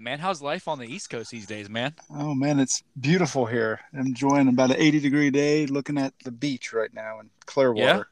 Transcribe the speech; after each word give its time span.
Man, 0.00 0.18
how's 0.18 0.40
life 0.40 0.66
on 0.66 0.78
the 0.78 0.86
East 0.86 1.10
Coast 1.10 1.30
these 1.30 1.46
days, 1.46 1.68
man? 1.68 1.94
Oh 2.08 2.34
man, 2.34 2.58
it's 2.58 2.82
beautiful 2.98 3.44
here. 3.44 3.80
I'm 3.92 4.06
Enjoying 4.06 4.48
about 4.48 4.70
an 4.70 4.76
80 4.78 5.00
degree 5.00 5.30
day, 5.30 5.66
looking 5.66 5.98
at 5.98 6.14
the 6.24 6.30
beach 6.30 6.72
right 6.72 6.92
now 6.94 7.20
in 7.20 7.28
Clearwater. 7.44 8.08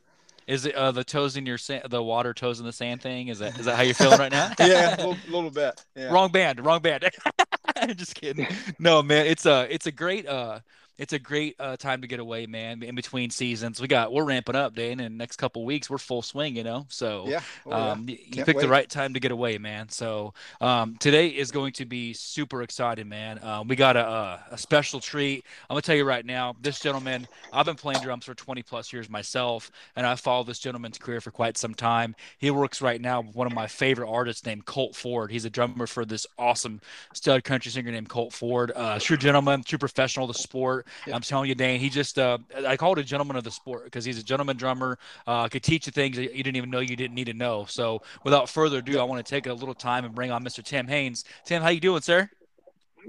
Yeah? 0.47 0.53
Is 0.55 0.67
it 0.67 0.75
uh, 0.75 0.93
the 0.93 1.05
toes 1.05 1.39
in 1.39 1.47
your 1.47 1.57
sand, 1.57 1.85
the 1.89 2.03
water 2.03 2.35
toes 2.35 2.61
in 2.61 2.67
the 2.67 2.75
sand 2.75 3.01
thing? 3.01 3.29
Is 3.29 3.39
that 3.39 3.59
is 3.59 3.65
that 3.65 3.77
how 3.77 3.83
you're 3.83 3.95
feeling 3.95 4.19
right 4.19 4.31
now? 4.31 4.53
yeah, 4.61 4.97
a 4.97 4.99
little, 4.99 5.17
little 5.31 5.51
bit. 5.51 5.83
Yeah. 5.97 6.13
Wrong 6.13 6.31
band, 6.31 6.63
wrong 6.63 6.83
band. 6.83 7.09
Just 7.97 8.17
kidding. 8.17 8.47
No, 8.79 9.03
man, 9.03 9.27
it's 9.27 9.47
a 9.47 9.67
it's 9.73 9.87
a 9.87 9.93
great 9.93 10.27
uh 10.27 10.61
it's 10.99 11.13
a 11.13 11.19
great 11.19 11.55
uh, 11.61 11.77
time 11.77 12.01
to 12.03 12.09
get 12.09 12.19
away, 12.19 12.47
man. 12.47 12.83
In 12.83 12.97
between 12.97 13.31
seasons, 13.31 13.81
we 13.81 13.87
got 13.87 14.13
we're 14.13 14.25
ramping 14.25 14.57
up, 14.57 14.75
Dane. 14.75 14.99
And 14.99 15.17
next 15.17 15.37
couple 15.37 15.65
weeks, 15.65 15.89
we're 15.89 15.99
full 15.99 16.23
swing, 16.23 16.57
you 16.57 16.65
know. 16.65 16.87
So 16.89 17.25
yeah, 17.29 17.41
oh, 17.67 17.73
um, 17.73 18.07
yeah. 18.09 18.17
you 18.33 18.45
picked 18.45 18.61
the 18.61 18.69
right 18.69 18.89
time 18.91 19.15
to 19.15 19.21
get 19.21 19.31
away, 19.31 19.59
man. 19.59 19.89
So 19.89 20.35
um, 20.61 20.97
today 20.97 21.29
is 21.29 21.53
going 21.53 21.73
to 21.75 21.87
be 21.87 22.13
super 22.13 22.63
exciting, 22.63 23.09
man. 23.09 23.43
Um, 23.45 23.69
we 23.69 23.77
got 23.77 23.97
a, 23.97 24.41
a, 24.51 24.59
special 24.59 24.99
treat. 24.99 25.45
I'm 25.71 25.75
gonna 25.75 25.83
tell 25.83 25.95
you 25.95 26.05
right 26.05 26.27
now, 26.27 26.57
this 26.61 26.81
gentleman. 26.81 27.29
I've 27.53 27.67
been 27.67 27.77
playing 27.77 28.03
drums 28.03 28.25
for 28.25 28.35
20 28.35 28.63
plus 28.65 28.93
years 28.93 29.09
myself, 29.09 29.71
and 29.95 30.05
I 30.05 30.17
followed 30.17 30.49
this 30.49 30.59
gentleman's 30.59 30.99
career 30.99 31.21
for 31.21 31.31
quite 31.31 31.57
some 31.57 31.75
time. 31.75 32.17
He 32.39 32.51
works 32.51 32.83
right 32.83 33.01
now 33.01 33.21
with 33.21 33.37
one 33.37 33.47
of 33.47 33.53
my 33.53 33.69
favorite 33.69 34.11
artists 34.11 34.45
named 34.45 34.67
Colt 34.67 34.97
Ford. 34.97 35.31
He's 35.31 35.45
a 35.45 35.51
drummer 35.51 35.87
for 35.87 36.05
this 36.05 36.27
awesome 36.39 36.81
stud 37.15 37.45
country 37.45 37.71
singer 37.71 37.93
named 37.93 38.09
Colt 38.09 38.33
Ford. 38.33 38.73
Uh, 38.75 38.99
true 38.99 39.17
gentleman, 39.17 39.63
true 39.63 39.79
professional 39.79 40.27
the 40.27 40.35
sport. 40.35 40.88
Yeah. 41.07 41.15
I'm 41.15 41.23
telling 41.23 41.49
you, 41.49 41.55
Dane, 41.55 41.81
he 41.81 41.89
just, 41.89 42.19
uh, 42.19 42.39
I 42.67 42.77
call 42.77 42.93
it 42.93 42.99
a 42.99 43.05
gentleman 43.05 43.37
of 43.37 43.45
the 43.45 43.51
sport 43.51 43.85
because 43.85 44.05
he's 44.05 44.19
a 44.19 44.23
gentleman 44.23 44.57
drummer, 44.57 44.99
uh, 45.27 45.49
could 45.49 45.63
teach 45.63 45.87
you 45.87 45.93
things 45.93 46.17
that 46.17 46.35
you 46.35 46.43
didn't 46.43 46.57
even 46.57 46.71
know 46.71 46.81
you 46.81 46.97
didn't 46.97 47.15
need 47.15 47.27
to 47.27 47.35
know. 47.35 47.65
So 47.69 48.03
without 48.25 48.49
further 48.49 48.79
ado, 48.79 48.99
I 48.99 49.05
want 49.05 49.25
to 49.25 49.29
take 49.29 49.47
a 49.47 49.53
little 49.53 49.75
time 49.75 50.05
and 50.05 50.15
bring 50.15 50.31
on 50.31 50.45
Mr. 50.45 50.63
Tim 50.63 50.87
Haines. 50.87 51.25
Tim, 51.45 51.63
how 51.63 51.69
you 51.69 51.81
doing, 51.81 52.03
sir? 52.03 52.31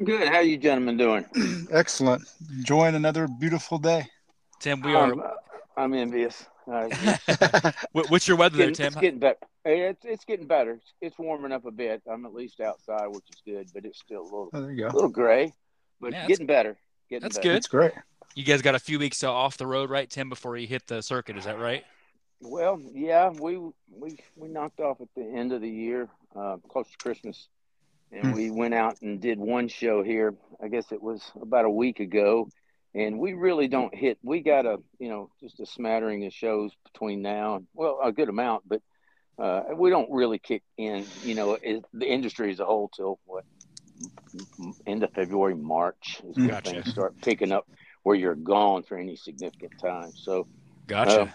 Good. 0.03 0.29
How 0.29 0.39
you 0.39 0.57
gentlemen 0.57 0.97
doing? 0.97 1.25
Excellent. 1.71 2.23
Enjoying 2.57 2.95
another 2.95 3.27
beautiful 3.27 3.77
day. 3.77 4.07
Tim, 4.59 4.81
we 4.81 4.93
are. 4.93 5.13
I'm 5.75 5.93
envious. 5.93 6.45
Uh, 6.71 6.89
What's 7.91 8.27
your 8.27 8.37
weather 8.37 8.57
getting, 8.57 8.73
there, 8.73 8.89
Tim? 8.89 8.93
It's 8.93 9.01
getting 9.01 9.19
better. 9.19 9.37
It's, 9.65 10.05
it's 10.05 10.25
getting 10.25 10.47
better. 10.47 10.73
It's, 10.73 10.93
it's, 11.01 11.19
warming 11.19 11.51
up 11.51 11.65
a 11.65 11.71
bit. 11.71 12.01
I'm 12.09 12.25
at 12.25 12.33
least 12.33 12.59
outside, 12.59 13.07
which 13.07 13.25
is 13.33 13.41
good, 13.45 13.69
but 13.73 13.85
it's 13.85 13.99
still 13.99 14.21
a 14.21 14.23
little, 14.23 14.49
oh, 14.53 14.61
there 14.61 14.71
you 14.71 14.83
go. 14.83 14.87
a 14.87 14.93
little 14.93 15.09
gray, 15.09 15.53
but 15.99 16.11
yeah, 16.11 16.27
getting 16.27 16.45
better. 16.45 16.77
Getting 17.09 17.23
that's 17.23 17.37
better. 17.37 17.49
good. 17.49 17.55
That's 17.55 17.67
great. 17.67 17.91
You 18.35 18.43
guys 18.43 18.61
got 18.61 18.75
a 18.75 18.79
few 18.79 18.99
weeks 18.99 19.23
off 19.23 19.57
the 19.57 19.67
road, 19.67 19.89
right, 19.89 20.09
Tim, 20.09 20.29
before 20.29 20.55
you 20.55 20.67
hit 20.67 20.87
the 20.87 21.01
circuit? 21.01 21.37
Is 21.37 21.45
that 21.45 21.59
right? 21.59 21.83
Well, 22.41 22.79
yeah, 22.93 23.29
we 23.29 23.57
we 23.57 24.17
we 24.35 24.47
knocked 24.47 24.79
off 24.79 25.01
at 25.01 25.09
the 25.15 25.23
end 25.23 25.51
of 25.51 25.61
the 25.61 25.69
year, 25.69 26.07
uh, 26.35 26.57
close 26.69 26.89
to 26.89 26.97
Christmas, 26.97 27.49
and 28.11 28.27
hmm. 28.27 28.33
we 28.33 28.51
went 28.51 28.73
out 28.73 29.01
and 29.01 29.19
did 29.19 29.39
one 29.39 29.67
show 29.67 30.03
here. 30.03 30.35
I 30.63 30.69
guess 30.69 30.91
it 30.91 31.01
was 31.01 31.21
about 31.41 31.65
a 31.65 31.69
week 31.69 31.99
ago, 31.99 32.47
and 32.95 33.19
we 33.19 33.33
really 33.33 33.67
don't 33.67 33.93
hit. 33.93 34.19
We 34.23 34.39
got 34.41 34.65
a 34.65 34.77
you 34.99 35.09
know 35.09 35.31
just 35.41 35.59
a 35.59 35.65
smattering 35.65 36.25
of 36.25 36.33
shows 36.33 36.71
between 36.85 37.21
now 37.21 37.55
and 37.55 37.67
well 37.73 37.99
a 38.01 38.11
good 38.13 38.29
amount, 38.29 38.63
but 38.69 38.81
uh, 39.37 39.63
we 39.75 39.89
don't 39.89 40.09
really 40.09 40.39
kick 40.39 40.63
in. 40.77 41.05
You 41.23 41.35
know, 41.35 41.57
it, 41.61 41.83
the 41.93 42.07
industry 42.07 42.51
as 42.51 42.61
a 42.61 42.65
whole 42.65 42.89
till 42.89 43.19
what 43.25 43.43
end 44.85 45.03
of 45.03 45.11
February, 45.13 45.55
March 45.55 46.21
is 46.27 46.37
when 46.37 46.47
gotcha. 46.47 46.71
things 46.71 46.89
start 46.89 47.19
picking 47.21 47.51
up 47.51 47.67
where 48.03 48.15
you're 48.15 48.35
gone 48.35 48.83
for 48.83 48.97
any 48.97 49.15
significant 49.15 49.73
time. 49.79 50.11
So, 50.15 50.47
gotcha. 50.87 51.21
Uh, 51.21 51.27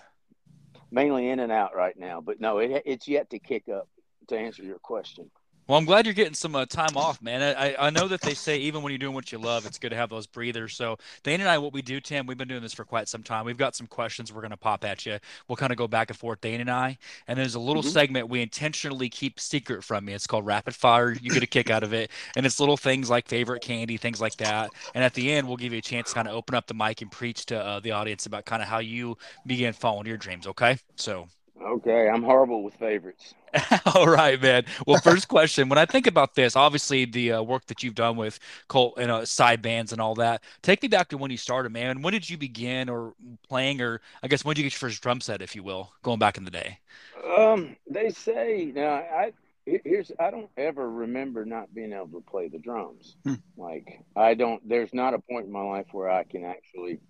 mainly 0.91 1.29
in 1.29 1.41
and 1.41 1.53
out 1.53 1.75
right 1.75 1.99
now, 1.99 2.21
but 2.21 2.41
no, 2.41 2.59
it, 2.59 2.83
it's 2.87 3.09
yet 3.09 3.31
to 3.31 3.39
kick 3.39 3.69
up. 3.69 3.89
To 4.29 4.39
answer 4.39 4.63
your 4.63 4.79
question. 4.79 5.31
Well, 5.67 5.79
I'm 5.79 5.87
glad 5.87 6.05
you're 6.05 6.15
getting 6.15 6.35
some 6.35 6.55
uh, 6.55 6.67
time 6.67 6.95
off, 6.95 7.23
man. 7.23 7.43
I, 7.43 7.87
I 7.87 7.89
know 7.89 8.07
that 8.09 8.21
they 8.21 8.35
say 8.35 8.59
even 8.59 8.83
when 8.83 8.91
you're 8.91 8.99
doing 8.99 9.15
what 9.15 9.33
you 9.33 9.39
love, 9.39 9.65
it's 9.65 9.79
good 9.79 9.91
to 9.91 9.97
have 9.97 10.11
those 10.11 10.27
breathers. 10.27 10.77
So, 10.77 10.99
Dane 11.23 11.41
and 11.41 11.49
I, 11.49 11.57
what 11.57 11.73
we 11.73 11.81
do, 11.81 12.01
Tim, 12.01 12.27
we've 12.27 12.37
been 12.37 12.49
doing 12.49 12.61
this 12.61 12.75
for 12.75 12.85
quite 12.85 13.09
some 13.09 13.23
time. 13.23 13.47
We've 13.47 13.57
got 13.57 13.75
some 13.75 13.87
questions 13.87 14.31
we're 14.31 14.43
going 14.43 14.51
to 14.51 14.59
pop 14.59 14.85
at 14.85 15.07
you. 15.07 15.19
We'll 15.49 15.57
kind 15.57 15.73
of 15.73 15.79
go 15.79 15.89
back 15.89 16.11
and 16.11 16.19
forth, 16.19 16.43
Dane 16.43 16.61
and 16.61 16.71
I. 16.71 16.99
And 17.29 17.39
there's 17.39 17.55
a 17.55 17.61
little 17.61 17.83
mm-hmm. 17.83 17.93
segment 17.93 18.29
we 18.29 18.43
intentionally 18.43 19.09
keep 19.09 19.41
secret 19.41 19.83
from 19.83 20.07
you. 20.07 20.15
It's 20.15 20.27
called 20.27 20.45
Rapid 20.45 20.75
Fire. 20.75 21.13
You 21.13 21.31
get 21.31 21.43
a 21.43 21.47
kick 21.47 21.71
out 21.71 21.83
of 21.83 21.95
it. 21.95 22.11
And 22.37 22.45
it's 22.45 22.61
little 22.61 22.77
things 22.77 23.09
like 23.09 23.27
favorite 23.27 23.63
candy, 23.63 23.97
things 23.97 24.21
like 24.21 24.37
that. 24.37 24.69
And 24.95 25.03
at 25.03 25.15
the 25.15 25.33
end, 25.33 25.49
we'll 25.49 25.57
give 25.57 25.73
you 25.73 25.79
a 25.79 25.83
chance 25.83 26.11
to 26.11 26.15
kind 26.15 26.29
of 26.29 26.35
open 26.35 26.55
up 26.55 26.67
the 26.67 26.75
mic 26.75 27.01
and 27.01 27.11
preach 27.11 27.47
to 27.47 27.59
uh, 27.59 27.81
the 27.81 27.93
audience 27.93 28.27
about 28.27 28.45
kind 28.45 28.61
of 28.61 28.69
how 28.69 28.81
you 28.81 29.17
began 29.47 29.73
following 29.73 30.07
your 30.07 30.19
dreams. 30.19 30.47
Okay. 30.47 30.77
So, 30.97 31.27
Okay, 31.65 32.09
I'm 32.09 32.23
horrible 32.23 32.63
with 32.63 32.75
favorites. 32.75 33.35
All 33.95 34.07
right, 34.07 34.41
man. 34.41 34.65
Well, 34.87 35.01
first 35.01 35.29
question: 35.29 35.69
When 35.69 35.79
I 35.79 35.87
think 35.87 36.07
about 36.07 36.35
this, 36.35 36.57
obviously 36.57 37.07
the 37.07 37.33
uh, 37.33 37.43
work 37.43 37.65
that 37.67 37.83
you've 37.83 37.95
done 37.95 38.17
with 38.17 38.39
Colt 38.69 38.95
and 38.99 39.11
uh, 39.11 39.25
side 39.25 39.63
bands 39.63 39.93
and 39.93 40.01
all 40.01 40.15
that, 40.17 40.43
take 40.63 40.83
me 40.83 40.89
back 40.89 41.09
to 41.09 41.19
when 41.19 41.31
you 41.31 41.37
started, 41.37 41.73
man. 41.73 42.03
When 42.03 42.13
did 42.13 42.29
you 42.29 42.37
begin 42.37 42.89
or 42.89 43.15
playing, 43.49 43.81
or 43.81 44.03
I 44.23 44.29
guess 44.29 44.45
when 44.45 44.55
did 44.55 44.63
you 44.63 44.67
get 44.67 44.75
your 44.75 44.91
first 44.91 45.03
drum 45.03 45.21
set, 45.21 45.41
if 45.41 45.57
you 45.57 45.63
will, 45.63 45.93
going 46.03 46.19
back 46.19 46.37
in 46.37 46.45
the 46.45 46.51
day? 46.51 46.79
Um, 47.39 47.77
they 47.89 48.11
say 48.11 48.71
now 48.75 48.91
I 48.91 49.33
here's 49.67 50.13
I 50.21 50.31
don't 50.31 50.51
ever 50.57 50.91
remember 50.91 51.45
not 51.45 51.75
being 51.75 51.93
able 51.93 52.21
to 52.21 52.21
play 52.21 52.49
the 52.49 52.59
drums. 52.59 53.17
Hmm. 53.25 53.35
Like 53.57 54.01
I 54.15 54.35
don't. 54.35 54.67
There's 54.69 54.93
not 54.93 55.15
a 55.15 55.19
point 55.19 55.47
in 55.47 55.53
my 55.53 55.63
life 55.63 55.87
where 55.93 56.11
I 56.11 56.25
can 56.25 56.45
actually 56.45 57.01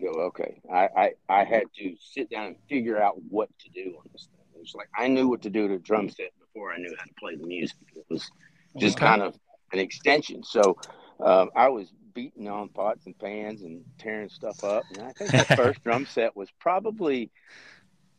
go, 0.00 0.08
okay, 0.08 0.60
I, 0.72 0.88
I, 0.96 1.10
I 1.28 1.44
had 1.44 1.64
to 1.78 1.94
sit 1.98 2.30
down 2.30 2.46
and 2.46 2.56
figure 2.68 3.00
out 3.00 3.14
what 3.28 3.48
to 3.60 3.68
do 3.70 3.96
on 3.98 4.04
this 4.12 4.28
thing. 4.30 4.62
It's 4.62 4.74
like 4.74 4.88
I 4.96 5.08
knew 5.08 5.28
what 5.28 5.42
to 5.42 5.50
do 5.50 5.68
to 5.68 5.78
drum 5.78 6.08
set 6.10 6.32
before 6.38 6.72
I 6.72 6.76
knew 6.76 6.94
how 6.98 7.04
to 7.04 7.14
play 7.18 7.36
the 7.36 7.46
music. 7.46 7.78
It 7.96 8.04
was 8.08 8.30
just 8.78 8.98
okay. 8.98 9.06
kind 9.06 9.22
of 9.22 9.34
an 9.72 9.78
extension. 9.78 10.42
So 10.44 10.76
um, 11.24 11.50
I 11.56 11.68
was 11.68 11.92
beating 12.12 12.48
on 12.48 12.68
pots 12.68 13.06
and 13.06 13.18
pans 13.18 13.62
and 13.62 13.84
tearing 13.98 14.28
stuff 14.28 14.62
up. 14.64 14.84
And 14.94 15.06
I 15.06 15.12
think 15.12 15.30
the 15.30 15.56
first 15.56 15.82
drum 15.82 16.06
set 16.06 16.36
was 16.36 16.48
probably 16.58 17.30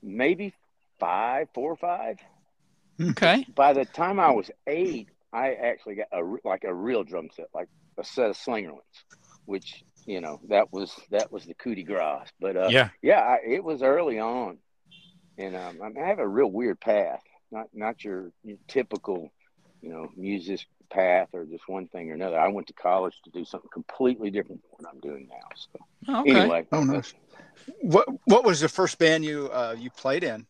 maybe 0.02 0.54
five, 1.00 1.48
four 1.54 1.72
or 1.72 1.78
five. 1.78 2.18
Okay. 3.00 3.46
By 3.56 3.74
the 3.74 3.86
time 3.86 4.20
I 4.20 4.32
was 4.32 4.50
eight, 4.68 5.10
I 5.34 5.54
actually 5.54 5.96
got 5.96 6.08
a 6.12 6.22
like 6.44 6.64
a 6.64 6.74
real 6.74 7.04
drum 7.04 7.30
set, 7.34 7.48
like 7.54 7.70
a 7.98 8.04
set 8.04 8.30
of 8.30 8.38
Slingerlands, 8.38 9.04
which 9.46 9.84
you 10.06 10.22
know 10.22 10.40
that 10.50 10.72
was 10.72 10.94
that 11.12 11.32
was 11.32 11.46
the 11.46 11.54
coup 11.54 11.76
de 11.76 11.84
grace. 11.84 12.30
But 12.40 12.58
uh, 12.58 12.68
yeah, 12.70 12.90
yeah, 13.02 13.20
I, 13.20 13.40
it 13.46 13.64
was 13.64 13.82
early 13.82 14.20
on, 14.20 14.58
and 15.38 15.56
um, 15.56 15.80
I, 15.84 15.90
mean, 15.90 16.04
I 16.04 16.08
have 16.08 16.20
a 16.20 16.28
real 16.28 16.52
weird 16.52 16.80
path, 16.80 17.22
not 17.52 17.68
not 17.74 18.04
your, 18.04 18.32
your 18.44 18.58
typical, 18.68 19.32
you 19.82 19.90
know, 19.90 20.10
music 20.16 20.62
path 20.92 21.30
or 21.34 21.46
just 21.46 21.68
one 21.68 21.88
thing 21.88 22.12
or 22.12 22.14
another. 22.14 22.38
I 22.38 22.50
went 22.50 22.68
to 22.68 22.74
college 22.74 23.16
to 23.24 23.32
do 23.32 23.46
something 23.46 23.70
completely 23.74 24.30
different 24.30 24.62
than 24.62 24.72
what 24.72 24.94
I'm 24.94 25.00
doing 25.00 25.28
now. 25.30 25.48
So 25.56 25.80
oh, 26.10 26.22
okay. 26.22 26.36
anyway, 26.36 26.66
oh 26.72 26.84
nice. 26.84 27.14
What 27.82 28.08
what 28.26 28.44
was 28.44 28.60
the 28.60 28.70
first 28.70 28.98
band 28.98 29.26
you 29.26 29.50
uh, 29.52 29.76
you 29.78 29.90
played 29.92 30.24
in? 30.24 30.46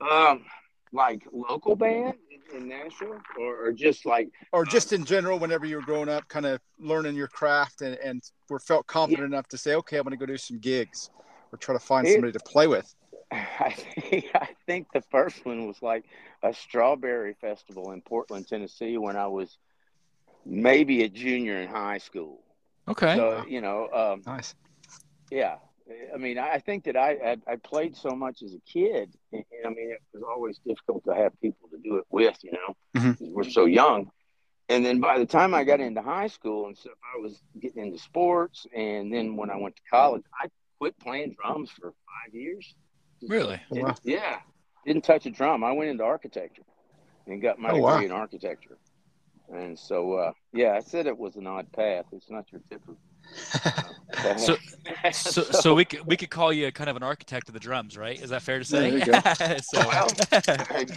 Um, 0.00 0.44
like 0.92 1.22
local 1.32 1.76
band 1.76 2.14
in 2.52 2.68
Nashville, 2.68 3.20
or, 3.38 3.66
or 3.66 3.72
just 3.72 4.06
like, 4.06 4.30
or 4.52 4.64
just 4.64 4.92
in 4.92 5.04
general, 5.04 5.38
whenever 5.38 5.66
you 5.66 5.76
were 5.76 5.82
growing 5.82 6.08
up, 6.08 6.26
kind 6.28 6.46
of 6.46 6.60
learning 6.78 7.14
your 7.14 7.28
craft 7.28 7.82
and 7.82 7.96
and 7.96 8.22
were 8.48 8.58
felt 8.58 8.86
confident 8.86 9.30
yeah. 9.30 9.36
enough 9.36 9.48
to 9.48 9.58
say, 9.58 9.74
okay, 9.76 9.96
I'm 9.96 10.04
going 10.04 10.12
to 10.12 10.16
go 10.16 10.26
do 10.26 10.36
some 10.36 10.58
gigs, 10.58 11.10
or 11.52 11.58
try 11.58 11.74
to 11.74 11.78
find 11.78 12.06
it, 12.06 12.12
somebody 12.12 12.32
to 12.32 12.40
play 12.40 12.66
with. 12.66 12.94
I 13.32 13.70
think, 13.70 14.26
I 14.34 14.48
think 14.66 14.88
the 14.92 15.02
first 15.10 15.44
one 15.44 15.66
was 15.66 15.80
like 15.82 16.04
a 16.42 16.52
strawberry 16.52 17.34
festival 17.40 17.92
in 17.92 18.02
Portland, 18.02 18.48
Tennessee, 18.48 18.98
when 18.98 19.16
I 19.16 19.26
was 19.26 19.58
maybe 20.44 21.04
a 21.04 21.08
junior 21.08 21.60
in 21.60 21.68
high 21.68 21.98
school. 21.98 22.40
Okay. 22.88 23.14
So 23.16 23.44
you 23.48 23.60
know, 23.60 23.88
um, 23.92 24.22
nice. 24.26 24.54
Yeah, 25.30 25.56
I 26.14 26.16
mean, 26.18 26.38
I 26.38 26.58
think 26.58 26.84
that 26.84 26.96
I, 26.96 27.10
I, 27.12 27.52
I 27.52 27.56
played 27.56 27.96
so 27.96 28.10
much 28.10 28.42
as 28.42 28.54
a 28.54 28.60
kid. 28.60 29.12
And, 29.32 29.44
and, 29.52 29.66
I 29.66 29.68
mean, 29.68 29.90
it 29.90 30.00
was 30.12 30.22
always 30.22 30.58
difficult 30.66 31.04
to 31.04 31.14
have 31.14 31.32
people 31.40 31.68
to 31.70 31.78
do 31.78 31.96
it 31.96 32.04
with, 32.10 32.36
you 32.42 32.52
know, 32.52 32.76
mm-hmm. 32.96 33.32
we're 33.32 33.44
so 33.44 33.66
young. 33.66 34.10
And 34.68 34.86
then 34.86 35.00
by 35.00 35.18
the 35.18 35.26
time 35.26 35.52
I 35.52 35.64
got 35.64 35.80
into 35.80 36.00
high 36.00 36.28
school 36.28 36.66
and 36.66 36.78
stuff, 36.78 36.92
I 37.02 37.20
was 37.20 37.42
getting 37.60 37.82
into 37.86 37.98
sports. 37.98 38.66
And 38.74 39.12
then 39.12 39.36
when 39.36 39.50
I 39.50 39.56
went 39.56 39.76
to 39.76 39.82
college, 39.90 40.22
I 40.40 40.48
quit 40.78 40.98
playing 41.00 41.36
drums 41.40 41.70
for 41.70 41.90
five 41.90 42.34
years. 42.34 42.74
Really? 43.22 43.60
Oh, 43.72 43.80
wow. 43.80 43.94
Yeah. 44.04 44.38
Didn't 44.86 45.04
touch 45.04 45.26
a 45.26 45.30
drum. 45.30 45.64
I 45.64 45.72
went 45.72 45.90
into 45.90 46.04
architecture 46.04 46.62
and 47.26 47.42
got 47.42 47.58
my 47.58 47.70
oh, 47.70 47.74
degree 47.74 47.82
wow. 47.82 48.00
in 48.00 48.12
architecture. 48.12 48.78
And 49.52 49.76
so, 49.76 50.12
uh, 50.14 50.32
yeah, 50.52 50.72
I 50.72 50.80
said 50.80 51.06
it 51.06 51.18
was 51.18 51.34
an 51.36 51.46
odd 51.46 51.72
path. 51.72 52.06
It's 52.12 52.30
not 52.30 52.50
your 52.52 52.60
typical 52.70 52.96
so, 54.36 54.56
so, 55.12 55.42
so 55.42 55.74
we 55.74 55.84
could 55.84 56.06
we 56.06 56.16
could 56.16 56.30
call 56.30 56.52
you 56.52 56.70
kind 56.72 56.90
of 56.90 56.96
an 56.96 57.02
architect 57.02 57.48
of 57.48 57.54
the 57.54 57.60
drums, 57.60 57.96
right? 57.96 58.20
Is 58.20 58.30
that 58.30 58.42
fair 58.42 58.58
to 58.58 58.64
say? 58.64 59.00
so, 59.62 59.88
well, 59.88 60.08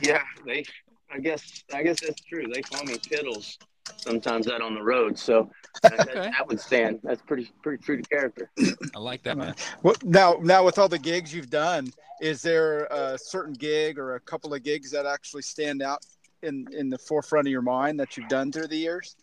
yeah, 0.02 0.22
they. 0.46 0.66
I 1.12 1.20
guess 1.20 1.64
I 1.74 1.84
guess 1.84 2.02
that's 2.02 2.22
true. 2.22 2.46
They 2.52 2.62
call 2.62 2.84
me 2.86 2.96
Piddles. 2.96 3.58
sometimes 3.98 4.48
out 4.48 4.62
on 4.62 4.74
the 4.74 4.82
road. 4.82 5.18
So 5.18 5.52
uh, 5.84 5.90
that, 5.90 6.00
okay. 6.00 6.14
that, 6.14 6.32
that, 6.32 6.48
would 6.48 6.60
stand. 6.60 7.00
That's 7.04 7.22
pretty 7.22 7.52
pretty 7.62 7.84
true 7.84 8.02
to 8.02 8.10
character. 8.10 8.50
I 8.96 9.00
like 9.00 9.22
that 9.24 9.38
man. 9.38 9.54
Well, 9.84 9.96
now 10.04 10.40
now 10.42 10.66
with 10.66 10.80
all 10.80 10.90
the 10.90 10.98
gigs 10.98 11.34
you've 11.34 11.52
done, 11.52 11.92
is 12.20 12.42
there 12.42 12.86
a 12.86 13.18
certain 13.18 13.54
gig 13.54 14.00
or 14.00 14.16
a 14.16 14.20
couple 14.22 14.54
of 14.54 14.64
gigs 14.64 14.90
that 14.92 15.06
actually 15.06 15.44
stand 15.44 15.84
out 15.84 16.04
in 16.42 16.66
in 16.72 16.90
the 16.90 16.98
forefront 16.98 17.48
of 17.48 17.52
your 17.52 17.62
mind 17.62 18.00
that 18.00 18.18
you've 18.18 18.30
done 18.30 18.52
through 18.52 18.68
the 18.68 18.78
years? 18.78 19.16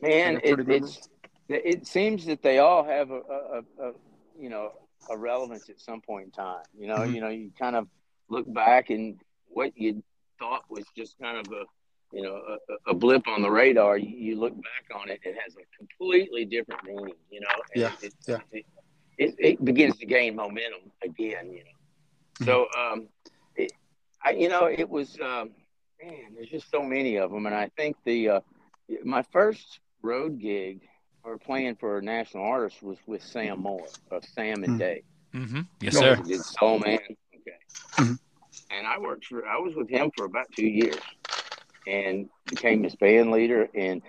Man, 0.00 0.40
it, 0.42 0.58
it's 0.70 1.08
it 1.50 1.86
seems 1.86 2.24
that 2.26 2.42
they 2.42 2.58
all 2.58 2.84
have 2.84 3.10
a, 3.10 3.20
a, 3.20 3.62
a, 3.82 3.92
you 4.38 4.48
know 4.48 4.72
a 5.10 5.16
relevance 5.16 5.68
at 5.68 5.80
some 5.80 6.00
point 6.00 6.26
in 6.26 6.30
time. 6.30 6.64
You 6.78 6.86
know, 6.88 6.98
mm-hmm. 6.98 7.14
you 7.14 7.20
know, 7.20 7.28
you 7.28 7.50
kind 7.58 7.76
of 7.76 7.88
look 8.28 8.52
back 8.52 8.90
and 8.90 9.18
what 9.48 9.76
you 9.76 10.02
thought 10.38 10.64
was 10.68 10.84
just 10.96 11.18
kind 11.18 11.38
of 11.38 11.52
a 11.52 11.64
you 12.12 12.22
know 12.22 12.40
a, 12.86 12.90
a 12.90 12.94
blip 12.94 13.26
on 13.28 13.42
the 13.42 13.50
radar. 13.50 13.96
You, 13.96 14.08
you, 14.08 14.38
look 14.38 14.54
back 14.54 15.00
on 15.00 15.08
it, 15.08 15.20
it 15.24 15.36
has 15.44 15.54
a 15.56 15.76
completely 15.76 16.44
different 16.44 16.84
meaning. 16.84 17.14
You 17.30 17.40
know, 17.40 17.48
yeah, 17.74 17.92
it, 18.02 18.14
yeah. 18.26 18.38
It, 18.52 18.64
it, 19.18 19.34
it, 19.38 19.64
begins 19.64 19.96
to 19.98 20.06
gain 20.06 20.36
momentum 20.36 20.90
again. 21.02 21.52
You 21.52 21.64
know, 21.64 21.70
mm-hmm. 22.40 22.44
so 22.44 22.66
um, 22.78 23.08
it, 23.56 23.72
I 24.24 24.30
you 24.30 24.48
know 24.48 24.66
it 24.66 24.88
was 24.88 25.18
um, 25.20 25.50
man. 26.02 26.34
There's 26.34 26.48
just 26.48 26.70
so 26.70 26.82
many 26.82 27.16
of 27.16 27.30
them, 27.30 27.46
and 27.46 27.54
I 27.54 27.70
think 27.76 27.96
the 28.04 28.28
uh, 28.28 28.40
my 29.04 29.22
first 29.30 29.80
road 30.02 30.40
gig 30.40 30.80
or 31.24 31.38
playing 31.38 31.76
for 31.76 31.98
a 31.98 32.02
national 32.02 32.44
artist 32.44 32.82
was 32.82 32.98
with 33.06 33.22
Sam 33.22 33.60
Moore 33.60 33.86
of 34.10 34.24
Sam 34.24 34.64
and 34.64 34.66
mm-hmm. 34.66 34.78
Dave. 34.78 35.02
Mm-hmm. 35.34 35.60
Yes, 35.80 35.96
sir. 35.96 36.16
Did 36.16 36.40
Soul 36.40 36.78
Man. 36.80 36.98
Okay. 37.34 37.56
Mm-hmm. 37.96 38.14
And 38.72 38.86
I 38.86 38.98
worked 38.98 39.26
for, 39.26 39.46
I 39.46 39.58
was 39.58 39.74
with 39.74 39.88
him 39.88 40.10
for 40.16 40.24
about 40.24 40.46
two 40.56 40.66
years 40.66 40.98
and 41.86 42.28
became 42.46 42.82
his 42.82 42.94
band 42.96 43.30
leader. 43.30 43.68
And 43.74 44.02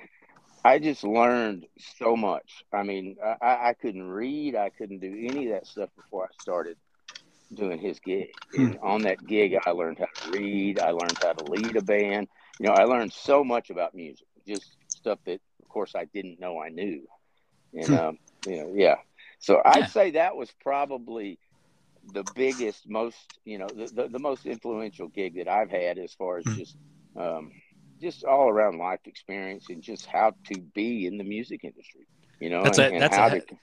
I 0.63 0.79
just 0.79 1.03
learned 1.03 1.65
so 1.97 2.15
much. 2.15 2.63
I 2.71 2.83
mean, 2.83 3.17
I, 3.41 3.69
I 3.69 3.75
couldn't 3.79 4.03
read, 4.03 4.55
I 4.55 4.69
couldn't 4.69 4.99
do 4.99 5.27
any 5.29 5.47
of 5.47 5.53
that 5.53 5.67
stuff 5.67 5.89
before 5.95 6.25
I 6.25 6.29
started 6.41 6.77
doing 7.53 7.79
his 7.79 7.99
gig. 7.99 8.29
Hmm. 8.55 8.65
And 8.65 8.79
on 8.81 9.01
that 9.03 9.25
gig, 9.25 9.57
I 9.65 9.71
learned 9.71 9.99
how 9.99 10.05
to 10.05 10.31
read, 10.31 10.79
I 10.79 10.91
learned 10.91 11.17
how 11.21 11.33
to 11.33 11.51
lead 11.51 11.75
a 11.75 11.81
band. 11.81 12.27
You 12.59 12.67
know, 12.67 12.73
I 12.73 12.83
learned 12.83 13.11
so 13.11 13.43
much 13.43 13.69
about 13.69 13.95
music, 13.95 14.27
just 14.47 14.75
stuff 14.87 15.19
that 15.25 15.41
course, 15.71 15.93
I 15.95 16.05
didn't 16.05 16.39
know 16.39 16.59
I 16.59 16.69
knew. 16.69 17.07
And, 17.73 17.87
hmm. 17.87 17.93
um, 17.93 18.17
you 18.45 18.57
know, 18.57 18.73
yeah. 18.75 18.95
So 19.39 19.61
I'd 19.63 19.89
say 19.89 20.11
that 20.11 20.35
was 20.35 20.51
probably 20.61 21.39
the 22.13 22.23
biggest, 22.35 22.89
most, 22.89 23.17
you 23.45 23.57
know, 23.57 23.67
the, 23.67 23.87
the, 23.87 24.07
the, 24.09 24.19
most 24.19 24.45
influential 24.45 25.07
gig 25.07 25.35
that 25.37 25.47
I've 25.47 25.69
had 25.69 25.97
as 25.97 26.13
far 26.13 26.37
as 26.37 26.45
hmm. 26.45 26.55
just, 26.55 26.75
um, 27.15 27.51
just 27.99 28.23
all 28.23 28.49
around 28.49 28.77
life 28.77 29.01
experience 29.05 29.67
and 29.69 29.81
just 29.81 30.05
how 30.05 30.33
to 30.47 30.59
be 30.73 31.05
in 31.05 31.17
the 31.17 31.23
music 31.23 31.63
industry, 31.63 32.07
you 32.39 32.49
know, 32.49 32.63
that's 32.63 32.79
and, 32.79 32.97
a, 32.97 32.99
that's 32.99 33.17
a, 33.17 33.39
to, 33.39 33.55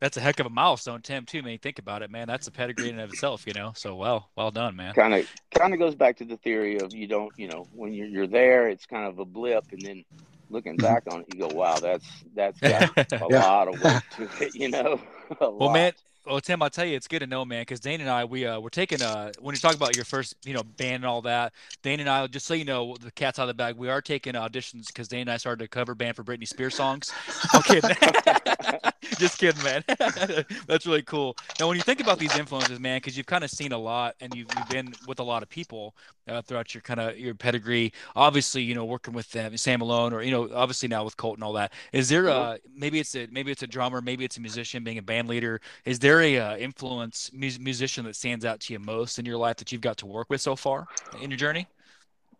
that's 0.00 0.16
a 0.16 0.20
heck 0.20 0.38
of 0.40 0.46
a 0.46 0.50
milestone, 0.50 1.00
Tim, 1.00 1.24
too, 1.24 1.42
man. 1.42 1.58
Think 1.58 1.78
about 1.78 2.02
it, 2.02 2.10
man. 2.10 2.26
That's 2.26 2.46
a 2.46 2.50
pedigree 2.50 2.90
in 2.90 2.98
of 2.98 3.10
itself, 3.10 3.46
you 3.46 3.54
know. 3.54 3.72
So 3.74 3.94
well, 3.94 4.28
well 4.36 4.50
done, 4.50 4.76
man. 4.76 4.92
Kind 4.92 5.14
of 5.14 5.26
kind 5.54 5.72
of 5.72 5.78
goes 5.78 5.94
back 5.94 6.18
to 6.18 6.24
the 6.24 6.36
theory 6.36 6.78
of 6.78 6.92
you 6.92 7.06
don't, 7.06 7.32
you 7.38 7.48
know, 7.48 7.66
when 7.72 7.94
you're 7.94 8.08
you're 8.08 8.26
there, 8.26 8.68
it's 8.68 8.84
kind 8.84 9.06
of 9.06 9.18
a 9.18 9.24
blip 9.24 9.64
and 9.72 9.80
then 9.80 10.04
looking 10.48 10.76
back 10.76 11.04
on 11.10 11.20
it, 11.20 11.26
you 11.28 11.40
go, 11.40 11.48
wow, 11.48 11.78
that's 11.80 12.24
that's 12.34 12.60
got 12.60 12.90
a 13.20 13.28
yeah. 13.28 13.40
lot 13.40 13.68
of 13.68 13.80
work 13.80 14.02
to 14.16 14.28
it, 14.40 14.54
you 14.54 14.68
know. 14.68 15.00
well, 15.40 15.58
lot. 15.58 15.72
man, 15.72 15.92
well, 16.26 16.40
Tim, 16.40 16.62
I'll 16.62 16.70
tell 16.70 16.84
you, 16.84 16.96
it's 16.96 17.08
good 17.08 17.20
to 17.20 17.26
know, 17.26 17.44
man, 17.44 17.62
because 17.62 17.80
Dane 17.80 18.00
and 18.00 18.08
I, 18.08 18.24
we 18.24 18.46
uh, 18.46 18.58
we're 18.58 18.70
taking 18.70 19.02
uh, 19.02 19.32
when 19.40 19.54
you 19.54 19.60
talk 19.60 19.74
about 19.74 19.94
your 19.94 20.04
first, 20.04 20.34
you 20.44 20.54
know, 20.54 20.62
band 20.62 20.96
and 20.96 21.06
all 21.06 21.22
that. 21.22 21.52
Dane 21.82 22.00
and 22.00 22.08
I, 22.08 22.26
just 22.26 22.46
so 22.46 22.54
you 22.54 22.64
know, 22.64 22.96
the 23.00 23.10
cat's 23.10 23.38
out 23.38 23.42
of 23.42 23.48
the 23.48 23.54
bag. 23.54 23.76
We 23.76 23.88
are 23.88 24.00
taking 24.00 24.34
auditions 24.34 24.86
because 24.86 25.08
Dane 25.08 25.22
and 25.22 25.30
I 25.30 25.36
started 25.36 25.64
a 25.64 25.68
cover 25.68 25.94
band 25.94 26.16
for 26.16 26.24
Britney 26.24 26.48
Spears 26.48 26.74
songs. 26.74 27.12
Okay, 27.54 27.80
just 29.18 29.38
kidding, 29.38 29.62
man. 29.62 29.84
That's 30.66 30.86
really 30.86 31.02
cool. 31.02 31.36
Now, 31.60 31.68
when 31.68 31.76
you 31.76 31.82
think 31.82 32.00
about 32.00 32.18
these 32.18 32.36
influences, 32.36 32.80
man, 32.80 32.98
because 32.98 33.16
you've 33.16 33.26
kind 33.26 33.44
of 33.44 33.50
seen 33.50 33.72
a 33.72 33.78
lot 33.78 34.14
and 34.20 34.34
you've, 34.34 34.48
you've 34.56 34.68
been 34.68 34.94
with 35.06 35.20
a 35.20 35.24
lot 35.24 35.42
of 35.42 35.48
people 35.48 35.94
uh, 36.28 36.42
throughout 36.42 36.74
your 36.74 36.80
kind 36.80 37.00
of 37.00 37.18
your 37.18 37.34
pedigree. 37.34 37.92
Obviously, 38.16 38.62
you 38.62 38.74
know, 38.74 38.84
working 38.84 39.14
with 39.14 39.36
Sam 39.56 39.78
Malone, 39.80 40.12
or 40.12 40.22
you 40.22 40.30
know, 40.30 40.48
obviously 40.54 40.88
now 40.88 41.04
with 41.04 41.16
Colt 41.16 41.36
and 41.36 41.44
all 41.44 41.52
that. 41.54 41.72
Is 41.92 42.08
there 42.08 42.28
a 42.28 42.58
maybe 42.74 42.98
it's 42.98 43.14
a 43.14 43.26
maybe 43.30 43.50
it's 43.50 43.62
a 43.62 43.66
drummer, 43.66 44.00
maybe 44.00 44.24
it's 44.24 44.36
a 44.36 44.40
musician, 44.40 44.84
being 44.84 44.98
a 44.98 45.02
band 45.02 45.28
leader. 45.28 45.60
Is 45.84 45.98
there 45.98 46.13
there 46.14 46.22
a 46.22 46.38
uh, 46.38 46.56
influence 46.56 47.30
mu- 47.32 47.50
musician 47.60 48.04
that 48.04 48.14
stands 48.14 48.44
out 48.44 48.60
to 48.60 48.72
you 48.72 48.78
most 48.78 49.18
in 49.18 49.24
your 49.24 49.36
life 49.36 49.56
that 49.56 49.72
you've 49.72 49.80
got 49.80 49.96
to 49.98 50.06
work 50.06 50.30
with 50.30 50.40
so 50.40 50.54
far 50.54 50.86
in 51.20 51.30
your 51.30 51.36
journey? 51.36 51.66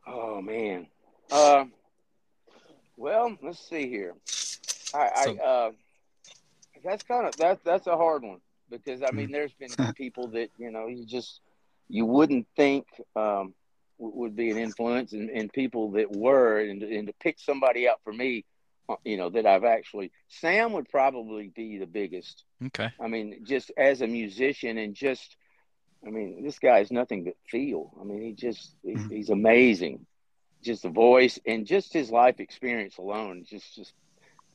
Oh 0.07 0.41
man, 0.41 0.87
uh, 1.31 1.65
well, 2.97 3.37
let's 3.43 3.59
see 3.59 3.89
here. 3.89 4.15
I, 4.95 5.25
so, 5.25 5.39
I 5.39 5.45
uh, 5.45 5.71
that's 6.85 7.03
kind 7.03 7.27
of 7.27 7.37
that's 7.37 7.63
that's 7.65 7.87
a 7.87 7.97
hard 7.97 8.23
one 8.23 8.41
because 8.71 9.03
I 9.03 9.11
mean, 9.11 9.27
hmm. 9.27 9.33
there's 9.33 9.55
been 9.55 9.93
people 9.95 10.29
that 10.29 10.51
you 10.59 10.71
know 10.71 10.87
you 10.87 11.05
just 11.05 11.41
you 11.89 12.07
wouldn't 12.07 12.47
think 12.57 12.87
um, 13.17 13.55
would 13.99 14.37
be 14.37 14.51
an 14.51 14.59
influence, 14.59 15.15
and, 15.15 15.31
and 15.31 15.53
people 15.53 15.91
that 15.93 16.15
were, 16.15 16.61
and, 16.61 16.83
and 16.83 17.07
to 17.09 17.15
pick 17.15 17.41
somebody 17.41 17.89
out 17.89 18.01
for 18.05 18.13
me 18.13 18.45
you 19.05 19.17
know 19.17 19.31
that 19.31 19.47
I've 19.47 19.65
actually 19.65 20.13
Sam 20.29 20.73
would 20.73 20.89
probably 20.89 21.49
be 21.49 21.79
the 21.79 21.87
biggest. 21.87 22.45
Okay. 22.67 22.91
I 23.01 23.09
mean, 23.09 23.45
just 23.45 23.73
as 23.77 24.01
a 24.03 24.07
musician 24.07 24.79
and 24.79 24.95
just 24.95 25.37
I 26.07 26.11
mean, 26.11 26.45
this 26.45 26.59
guy 26.59 26.81
is 26.81 26.91
nothing 26.91 27.25
but 27.25 27.35
feel. 27.49 27.93
I 28.01 28.05
mean, 28.05 28.21
he 28.23 28.33
just 28.33 28.75
mm-hmm. 28.85 29.09
he's 29.09 29.31
amazing. 29.31 30.07
Just 30.63 30.83
the 30.83 30.91
voice 30.91 31.39
and 31.47 31.67
just 31.67 31.93
his 31.93 32.11
life 32.11 32.41
experience 32.41 32.99
alone 32.99 33.45
just 33.49 33.75
just 33.75 33.93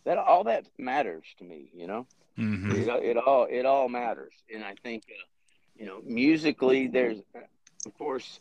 that 0.06 0.18
all 0.18 0.46
that 0.46 0.66
matters 0.78 1.25
to 1.40 1.44
me, 1.44 1.70
you 1.74 1.88
know. 1.88 2.08
Mm-hmm. 2.38 2.72
It, 2.72 2.88
it, 2.88 3.18
all 3.18 3.48
it 3.50 3.66
all 3.66 3.90
matters. 3.90 4.34
And 4.54 4.64
I 4.64 4.75
think 4.82 5.04
uh, 5.10 5.25
you 5.75 5.86
know, 5.86 6.02
musically 6.04 6.88
there's 6.88 7.20
of 7.86 7.98
course 7.98 8.40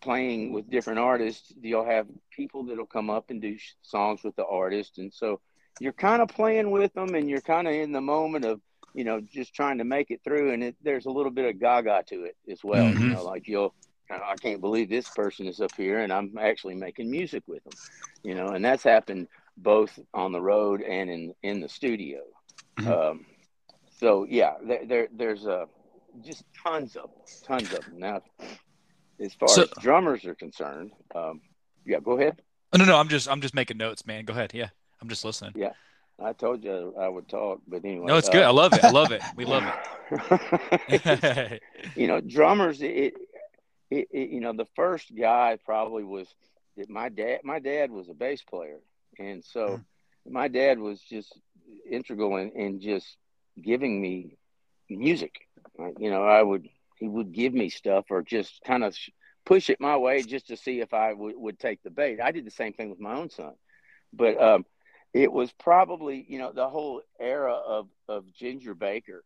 playing 0.00 0.52
with 0.52 0.70
different 0.70 0.98
artists, 0.98 1.52
you'll 1.60 1.84
have 1.84 2.06
people 2.30 2.64
that'll 2.64 2.86
come 2.86 3.10
up 3.10 3.30
and 3.30 3.40
do 3.40 3.56
songs 3.82 4.22
with 4.22 4.34
the 4.36 4.46
artist, 4.46 4.98
and 4.98 5.12
so 5.12 5.40
you're 5.80 5.92
kind 5.92 6.22
of 6.22 6.28
playing 6.28 6.70
with 6.70 6.92
them, 6.94 7.14
and 7.14 7.28
you're 7.28 7.40
kind 7.40 7.68
of 7.68 7.74
in 7.74 7.92
the 7.92 8.00
moment 8.00 8.44
of 8.44 8.60
you 8.94 9.04
know 9.04 9.20
just 9.20 9.54
trying 9.54 9.78
to 9.78 9.84
make 9.84 10.10
it 10.10 10.20
through, 10.24 10.52
and 10.52 10.62
it, 10.62 10.76
there's 10.82 11.06
a 11.06 11.10
little 11.10 11.32
bit 11.32 11.44
of 11.44 11.60
gaga 11.60 12.02
to 12.08 12.24
it 12.24 12.36
as 12.50 12.64
well. 12.64 12.84
Mm-hmm. 12.84 13.02
You 13.02 13.08
know, 13.14 13.24
like 13.24 13.46
you'll 13.46 13.74
I 14.10 14.34
can't 14.40 14.60
believe 14.60 14.88
this 14.88 15.08
person 15.08 15.46
is 15.46 15.60
up 15.60 15.74
here, 15.76 16.00
and 16.00 16.12
I'm 16.12 16.36
actually 16.38 16.74
making 16.74 17.10
music 17.10 17.44
with 17.46 17.62
them. 17.64 17.74
You 18.22 18.34
know, 18.34 18.48
and 18.48 18.64
that's 18.64 18.82
happened 18.82 19.28
both 19.56 19.98
on 20.14 20.32
the 20.32 20.40
road 20.40 20.82
and 20.82 21.10
in 21.10 21.34
in 21.42 21.60
the 21.60 21.68
studio. 21.68 22.20
Mm-hmm. 22.78 22.90
Um, 22.90 23.26
so 23.98 24.26
yeah, 24.28 24.54
there, 24.62 24.86
there 24.86 25.08
there's 25.12 25.46
a 25.46 25.52
uh, 25.52 25.66
just 26.22 26.44
tons 26.62 26.96
of 26.96 27.10
tons 27.44 27.72
of 27.72 27.84
them 27.84 27.98
now 27.98 28.20
as 29.20 29.34
far 29.34 29.48
so, 29.48 29.62
as 29.62 29.68
drummers 29.80 30.24
are 30.24 30.34
concerned, 30.34 30.92
um, 31.14 31.40
yeah, 31.84 32.00
go 32.00 32.18
ahead. 32.18 32.40
Oh, 32.72 32.78
no, 32.78 32.84
no, 32.84 32.96
I'm 32.96 33.08
just 33.08 33.28
I'm 33.28 33.40
just 33.40 33.54
making 33.54 33.76
notes, 33.76 34.06
man. 34.06 34.24
Go 34.24 34.32
ahead. 34.32 34.52
Yeah, 34.54 34.68
I'm 35.00 35.08
just 35.08 35.24
listening. 35.24 35.52
Yeah, 35.56 35.72
I 36.22 36.32
told 36.32 36.62
you 36.62 36.94
I 36.98 37.08
would 37.08 37.28
talk, 37.28 37.60
but 37.66 37.84
anyway. 37.84 38.06
No, 38.06 38.16
it's 38.16 38.28
uh, 38.28 38.32
good. 38.32 38.42
I 38.44 38.50
love 38.50 38.72
it. 38.72 38.84
I 38.84 38.90
love 38.92 39.12
it. 39.12 39.22
We 39.36 39.44
love 39.44 39.64
it. 40.10 41.62
you 41.96 42.06
know, 42.06 42.20
drummers. 42.20 42.80
It, 42.80 43.14
it, 43.90 44.08
it, 44.12 44.30
you 44.30 44.40
know, 44.40 44.52
the 44.52 44.68
first 44.76 45.14
guy 45.16 45.58
probably 45.64 46.04
was 46.04 46.28
my 46.88 47.08
dad. 47.08 47.40
My 47.42 47.58
dad 47.58 47.90
was 47.90 48.08
a 48.08 48.14
bass 48.14 48.42
player, 48.42 48.78
and 49.18 49.44
so 49.44 49.68
mm. 49.68 49.84
my 50.32 50.48
dad 50.48 50.78
was 50.78 51.00
just 51.00 51.38
integral 51.88 52.36
in, 52.36 52.50
in 52.50 52.80
just 52.80 53.16
giving 53.60 54.00
me 54.00 54.36
music. 54.88 55.40
You 55.98 56.10
know, 56.10 56.24
I 56.24 56.42
would 56.42 56.68
he 57.00 57.08
would 57.08 57.32
give 57.32 57.52
me 57.54 57.70
stuff 57.70 58.04
or 58.10 58.22
just 58.22 58.60
kind 58.64 58.84
of 58.84 58.96
push 59.46 59.70
it 59.70 59.80
my 59.80 59.96
way 59.96 60.22
just 60.22 60.48
to 60.48 60.56
see 60.56 60.80
if 60.80 60.92
I 60.92 61.10
w- 61.10 61.38
would 61.38 61.58
take 61.58 61.82
the 61.82 61.90
bait. 61.90 62.20
I 62.20 62.30
did 62.30 62.46
the 62.46 62.50
same 62.50 62.74
thing 62.74 62.90
with 62.90 63.00
my 63.00 63.14
own 63.14 63.30
son, 63.30 63.54
but 64.12 64.40
um, 64.40 64.66
it 65.12 65.32
was 65.32 65.50
probably 65.52 66.24
you 66.28 66.38
know 66.38 66.52
the 66.52 66.68
whole 66.68 67.02
era 67.18 67.54
of 67.54 67.88
of 68.08 68.32
Ginger 68.32 68.74
Baker 68.74 69.24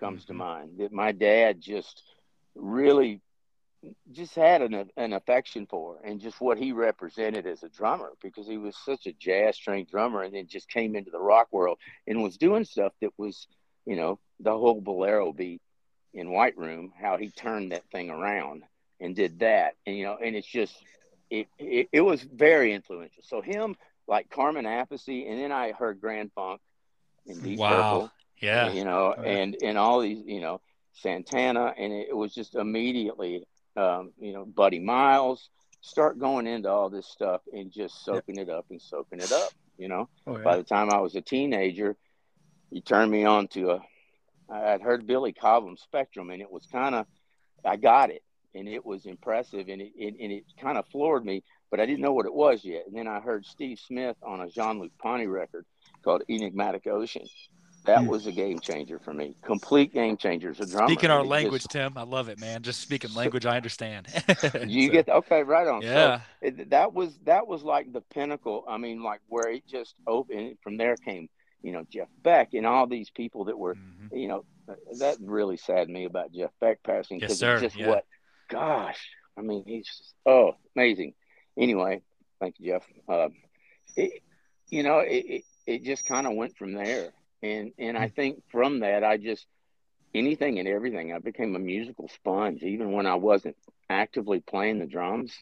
comes 0.00 0.24
mm-hmm. 0.24 0.32
to 0.32 0.38
mind 0.38 0.70
that 0.78 0.92
my 0.92 1.12
dad 1.12 1.60
just 1.60 2.02
really 2.54 3.20
just 4.12 4.34
had 4.34 4.62
an, 4.62 4.90
an 4.96 5.12
affection 5.12 5.66
for 5.66 5.98
and 6.04 6.20
just 6.20 6.40
what 6.40 6.58
he 6.58 6.72
represented 6.72 7.46
as 7.46 7.62
a 7.62 7.68
drummer 7.68 8.12
because 8.22 8.46
he 8.46 8.56
was 8.56 8.76
such 8.84 9.06
a 9.06 9.12
jazz 9.12 9.56
trained 9.58 9.88
drummer 9.88 10.22
and 10.22 10.34
then 10.34 10.46
just 10.46 10.68
came 10.68 10.94
into 10.94 11.10
the 11.10 11.18
rock 11.18 11.48
world 11.50 11.78
and 12.06 12.22
was 12.22 12.36
doing 12.36 12.64
stuff 12.64 12.92
that 13.00 13.10
was 13.16 13.48
you 13.84 13.96
know 13.96 14.20
the 14.38 14.52
whole 14.52 14.80
bolero 14.80 15.32
beat 15.32 15.60
in 16.14 16.30
White 16.30 16.56
Room, 16.58 16.92
how 17.00 17.16
he 17.16 17.30
turned 17.30 17.72
that 17.72 17.84
thing 17.90 18.10
around 18.10 18.64
and 19.00 19.16
did 19.16 19.38
that. 19.40 19.74
And, 19.86 19.96
you 19.96 20.04
know, 20.04 20.18
and 20.22 20.36
it's 20.36 20.46
just, 20.46 20.74
it, 21.30 21.48
it, 21.58 21.88
it 21.92 22.00
was 22.00 22.22
very 22.22 22.72
influential. 22.72 23.22
So 23.22 23.40
him, 23.40 23.76
like 24.06 24.30
Carmine 24.30 24.64
Appice, 24.64 25.28
and 25.28 25.40
then 25.40 25.52
I 25.52 25.72
heard 25.72 26.00
Grand 26.00 26.30
Funk 26.34 26.60
in 27.26 27.40
Deep 27.40 27.58
wow. 27.58 27.70
Purple. 27.70 28.12
Yeah. 28.40 28.72
You 28.72 28.84
know, 28.84 29.12
and, 29.12 29.56
and 29.62 29.78
all 29.78 30.00
these, 30.00 30.22
you 30.26 30.40
know, 30.40 30.60
Santana. 30.92 31.72
And 31.78 31.92
it, 31.92 32.14
was 32.14 32.34
just 32.34 32.54
immediately, 32.54 33.46
um, 33.76 34.12
you 34.20 34.32
know, 34.32 34.44
Buddy 34.44 34.80
Miles, 34.80 35.48
start 35.80 36.18
going 36.18 36.46
into 36.46 36.68
all 36.68 36.90
this 36.90 37.06
stuff 37.06 37.40
and 37.52 37.72
just 37.72 38.04
soaking 38.04 38.36
it 38.36 38.48
up 38.48 38.66
and 38.70 38.82
soaking 38.82 39.20
it 39.20 39.32
up. 39.32 39.50
You 39.78 39.88
know, 39.88 40.08
oh, 40.26 40.36
yeah. 40.36 40.42
by 40.42 40.56
the 40.56 40.62
time 40.62 40.90
I 40.90 40.98
was 40.98 41.14
a 41.16 41.20
teenager, 41.22 41.96
he 42.70 42.80
turned 42.80 43.10
me 43.10 43.24
on 43.24 43.48
to 43.48 43.70
a. 43.70 43.80
I 44.52 44.58
had 44.58 44.82
heard 44.82 45.06
Billy 45.06 45.32
Cobham 45.32 45.76
Spectrum, 45.76 46.30
and 46.30 46.42
it 46.42 46.50
was 46.50 46.66
kind 46.66 46.94
of, 46.94 47.06
I 47.64 47.76
got 47.76 48.10
it, 48.10 48.22
and 48.54 48.68
it 48.68 48.84
was 48.84 49.06
impressive, 49.06 49.68
and 49.68 49.80
it, 49.80 49.92
it 49.96 50.14
and 50.20 50.32
it 50.32 50.44
kind 50.60 50.78
of 50.78 50.86
floored 50.88 51.24
me, 51.24 51.42
but 51.70 51.80
I 51.80 51.86
didn't 51.86 52.00
know 52.00 52.12
what 52.12 52.26
it 52.26 52.34
was 52.34 52.64
yet. 52.64 52.84
And 52.86 52.96
then 52.96 53.08
I 53.08 53.20
heard 53.20 53.46
Steve 53.46 53.78
Smith 53.78 54.16
on 54.22 54.40
a 54.40 54.48
Jean 54.48 54.78
Luc 54.78 54.92
Ponty 54.98 55.26
record 55.26 55.64
called 56.04 56.22
Enigmatic 56.28 56.86
Ocean, 56.86 57.26
that 57.84 58.02
mm. 58.02 58.06
was 58.08 58.26
a 58.26 58.32
game 58.32 58.60
changer 58.60 59.00
for 59.00 59.12
me. 59.12 59.34
Complete 59.42 59.92
game 59.92 60.16
changer 60.16 60.50
as 60.50 60.60
a 60.60 60.66
drummer. 60.66 60.88
Speaking 60.88 61.10
our 61.10 61.24
language, 61.24 61.62
just, 61.62 61.72
Tim, 61.72 61.94
I 61.96 62.02
love 62.02 62.28
it, 62.28 62.38
man. 62.38 62.62
Just 62.62 62.80
speaking 62.80 63.12
language, 63.14 63.44
I 63.44 63.56
understand. 63.56 64.06
you 64.66 64.86
so, 64.86 64.92
get 64.92 65.08
okay, 65.08 65.42
right 65.42 65.66
on. 65.66 65.82
Yeah, 65.82 66.18
so 66.18 66.22
it, 66.42 66.70
that 66.70 66.92
was 66.92 67.18
that 67.24 67.46
was 67.46 67.64
like 67.64 67.92
the 67.92 68.00
pinnacle. 68.00 68.64
I 68.68 68.78
mean, 68.78 69.02
like 69.02 69.20
where 69.28 69.50
it 69.50 69.66
just 69.66 69.96
opened. 70.06 70.58
From 70.62 70.76
there 70.76 70.96
came, 70.96 71.28
you 71.62 71.72
know, 71.72 71.84
Jeff 71.90 72.08
Beck 72.22 72.54
and 72.54 72.66
all 72.66 72.86
these 72.86 73.10
people 73.10 73.46
that 73.46 73.58
were, 73.58 73.74
mm-hmm. 73.74 74.16
you 74.16 74.28
know, 74.28 74.44
that 74.98 75.16
really 75.20 75.56
saddened 75.56 75.92
me 75.92 76.04
about 76.04 76.32
Jeff 76.32 76.50
Beck 76.60 76.82
passing 76.82 77.18
because 77.18 77.40
yes, 77.40 77.54
it's 77.54 77.62
just 77.62 77.76
yeah. 77.76 77.88
what, 77.88 78.04
gosh, 78.48 79.00
I 79.36 79.42
mean, 79.42 79.64
he's 79.66 79.86
just, 79.86 80.14
oh 80.26 80.56
amazing. 80.76 81.14
Anyway, 81.56 82.02
thank 82.40 82.56
you, 82.58 82.72
Jeff. 82.72 82.82
Uh, 83.08 83.28
it, 83.96 84.22
you 84.68 84.82
know, 84.82 85.00
it, 85.00 85.24
it, 85.26 85.44
it 85.66 85.84
just 85.84 86.06
kind 86.06 86.26
of 86.26 86.34
went 86.34 86.56
from 86.56 86.72
there 86.72 87.12
and 87.42 87.72
and 87.78 87.98
I 87.98 88.08
hmm. 88.08 88.14
think 88.14 88.42
from 88.50 88.80
that 88.80 89.04
I 89.04 89.16
just 89.16 89.46
anything 90.14 90.58
and 90.58 90.68
everything 90.68 91.12
I 91.12 91.18
became 91.18 91.56
a 91.56 91.58
musical 91.58 92.08
sponge 92.08 92.62
even 92.62 92.92
when 92.92 93.06
I 93.06 93.16
wasn't 93.16 93.56
actively 93.90 94.40
playing 94.40 94.78
the 94.78 94.86
drums 94.86 95.32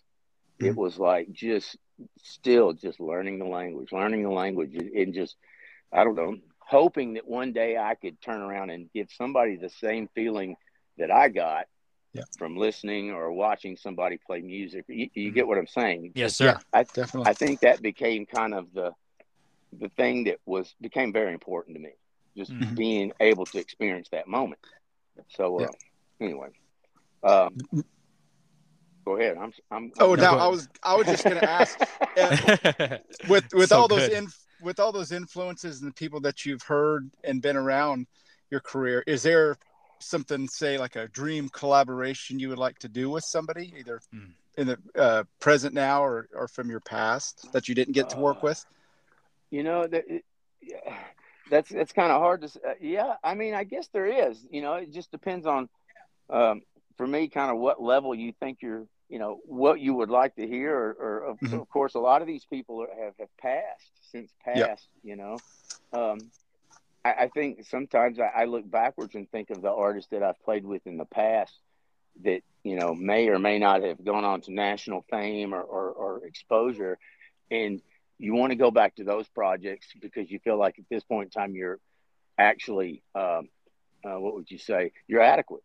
mm-hmm. 0.61 0.67
it 0.67 0.77
was 0.77 0.99
like 0.99 1.31
just 1.33 1.77
still 2.23 2.73
just 2.73 3.01
learning 3.01 3.39
the 3.39 3.47
language 3.47 3.93
learning 3.93 4.23
the 4.23 4.31
language 4.31 4.75
and 4.75 5.15
just 5.15 5.37
I 5.93 6.05
don't 6.05 6.15
know 6.15 6.37
hoping 6.71 7.15
that 7.15 7.27
one 7.27 7.53
day 7.53 7.77
I 7.77 7.97
could 7.97 8.21
turn 8.23 8.41
around 8.41 8.71
and 8.71 8.89
give 8.93 9.09
somebody 9.11 9.57
the 9.57 9.69
same 9.69 10.09
feeling 10.15 10.55
that 10.99 11.11
I 11.11 11.29
got 11.29 11.67
yeah. 12.13 12.23
from 12.39 12.57
listening 12.57 13.11
or 13.11 13.33
watching 13.33 13.77
somebody 13.77 14.19
play 14.25 14.41
music. 14.41 14.85
You, 14.87 15.11
you, 15.13 15.33
get 15.33 15.49
what 15.49 15.59
I'm 15.59 15.67
saying? 15.67 16.13
Yes, 16.15 16.37
sir. 16.37 16.57
I, 16.73 16.85
Definitely. 16.85 17.29
I 17.29 17.33
think 17.35 17.61
that 17.61 17.83
became 17.83 18.25
kind 18.25 18.55
of 18.55 18.73
the 18.73 18.93
the 19.79 19.89
thing 19.91 20.25
that 20.25 20.39
was 20.47 20.75
became 20.81 21.13
very 21.13 21.33
important 21.33 21.77
to 21.77 21.83
me, 21.83 21.91
just 22.37 22.53
mm-hmm. 22.53 22.75
being 22.75 23.13
able 23.21 23.47
to 23.47 23.59
experience 23.59 24.09
that 24.11 24.29
moment. 24.29 24.61
So 25.29 25.61
uh, 25.61 25.63
yeah. 25.63 26.27
anyway, 26.27 26.49
um, 27.25 27.57
go 29.05 29.17
ahead. 29.17 29.37
I'm. 29.37 29.53
I'm 29.71 29.93
oh, 30.01 30.15
now 30.15 30.39
I 30.39 30.47
was 30.47 30.69
I 30.83 30.95
was 30.95 31.07
just 31.07 31.25
going 31.25 31.39
to 31.39 31.51
ask 31.51 31.81
uh, 32.17 32.99
with 33.29 33.45
with 33.55 33.69
so 33.69 33.81
all 33.81 33.89
those 33.89 34.09
in, 34.09 34.27
with 34.63 34.81
all 34.81 34.93
those 34.93 35.13
influences 35.13 35.81
and 35.81 35.91
the 35.91 35.95
people 35.95 36.21
that 36.21 36.45
you've 36.45 36.63
heard 36.63 37.11
and 37.25 37.43
been 37.43 37.57
around 37.57 38.07
your 38.51 38.61
career. 38.61 39.03
Is 39.07 39.23
there 39.23 39.57
something, 39.99 40.49
say, 40.49 40.79
like 40.79 40.97
a 40.97 41.09
dream 41.09 41.49
collaboration 41.49 42.39
you 42.39 42.49
would 42.49 42.59
like 42.59 42.79
to 42.81 42.89
do 42.89 43.11
with 43.11 43.25
somebody, 43.25 43.73
either 43.79 44.01
mm. 44.15 44.31
in 44.57 44.67
the 44.69 44.79
uh, 44.97 45.25
present 45.39 45.75
now 45.75 46.03
or 46.03 46.29
or 46.35 46.49
from 46.49 46.71
your 46.71 46.81
past 46.81 47.53
that 47.53 47.69
you 47.69 47.75
didn't 47.75 47.95
get 47.95 48.11
to 48.11 48.19
work 48.19 48.39
uh, 48.39 48.45
with? 48.45 48.65
You 49.51 49.63
know 49.63 49.87
that 49.87 50.05
yeah, 50.63 50.97
that's 51.51 51.71
that's 51.71 51.93
kind 51.93 52.13
of 52.13 52.21
hard 52.21 52.43
to. 52.43 52.47
Uh, 52.67 52.75
yeah, 52.81 53.15
I 53.23 53.35
mean, 53.35 53.55
I 53.55 53.65
guess 53.65 53.89
there 53.93 54.07
is. 54.07 54.39
You 54.51 54.63
know, 54.63 54.75
it 54.75 54.93
just 54.93 55.11
depends 55.11 55.47
on, 55.47 55.69
um, 56.29 56.63
for 56.97 57.07
me, 57.07 57.29
kind 57.29 57.51
of 57.51 57.59
what 57.59 57.83
level 57.83 58.15
you 58.15 58.33
think 58.41 58.59
you're. 58.63 58.87
You 59.11 59.19
know 59.19 59.41
what 59.45 59.81
you 59.81 59.93
would 59.95 60.09
like 60.09 60.37
to 60.37 60.47
hear, 60.47 60.75
or, 60.75 60.93
or 60.93 61.25
of, 61.25 61.41
mm-hmm. 61.41 61.59
of, 61.59 61.69
course, 61.69 61.95
a 61.95 61.99
lot 61.99 62.23
of 62.23 62.29
these 62.29 62.45
people 62.45 62.87
have 62.89 63.15
have 63.19 63.37
passed 63.39 63.91
since 64.13 64.33
passed. 64.45 64.59
Yep. 64.59 64.79
You 65.03 65.17
know, 65.17 65.37
um, 65.93 66.19
I, 67.05 67.13
I, 67.25 67.29
think 67.29 67.67
sometimes 67.67 68.21
I, 68.21 68.43
I 68.43 68.45
look 68.45 68.71
backwards 68.71 69.17
and 69.17 69.29
think 69.29 69.51
of 69.51 69.63
the 69.63 69.71
artists 69.71 70.11
that 70.13 70.23
I've 70.23 70.41
played 70.45 70.65
with 70.65 70.87
in 70.87 70.97
the 70.97 71.05
past 71.07 71.59
that 72.23 72.43
you 72.63 72.77
know 72.77 72.95
may 72.95 73.29
or 73.29 73.41
may 73.41 73.59
not 73.59 73.83
have 73.83 74.05
gone 74.05 74.25
on 74.25 74.43
to 74.43 74.53
national 74.53 75.05
fame 75.11 75.53
or, 75.55 75.63
or, 75.63 75.91
or 75.91 76.25
exposure, 76.25 76.97
and 77.51 77.83
you 78.19 78.35
want 78.35 78.51
to 78.51 78.57
go 78.57 78.71
back 78.71 78.95
to 78.97 79.05
those 79.05 79.27
projects 79.29 79.89
because 80.01 80.31
you 80.31 80.39
feel 80.39 80.57
like 80.59 80.79
at 80.79 80.85
this 80.89 81.03
point 81.03 81.35
in 81.35 81.41
time 81.41 81.55
you're 81.57 81.81
actually 82.39 83.03
um, 83.17 83.49
uh, 84.05 84.21
what 84.21 84.35
would 84.35 84.51
you 84.51 84.59
say 84.59 84.93
you're 85.09 85.21
adequate 85.21 85.63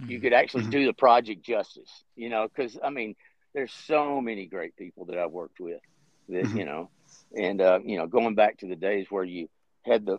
mm-hmm. 0.00 0.10
you 0.10 0.20
could 0.20 0.32
actually 0.32 0.62
mm-hmm. 0.62 0.70
do 0.70 0.86
the 0.86 0.92
project 0.92 1.44
justice 1.44 2.04
you 2.16 2.28
know 2.28 2.48
because 2.48 2.78
i 2.82 2.90
mean 2.90 3.14
there's 3.54 3.72
so 3.72 4.20
many 4.20 4.46
great 4.46 4.76
people 4.76 5.06
that 5.06 5.18
i've 5.18 5.30
worked 5.30 5.60
with 5.60 5.80
that 6.28 6.44
mm-hmm. 6.44 6.58
you 6.58 6.64
know 6.64 6.90
and 7.36 7.60
uh, 7.60 7.78
you 7.84 7.96
know 7.96 8.06
going 8.06 8.34
back 8.34 8.58
to 8.58 8.66
the 8.66 8.76
days 8.76 9.06
where 9.10 9.24
you 9.24 9.48
had 9.82 10.06
the, 10.06 10.18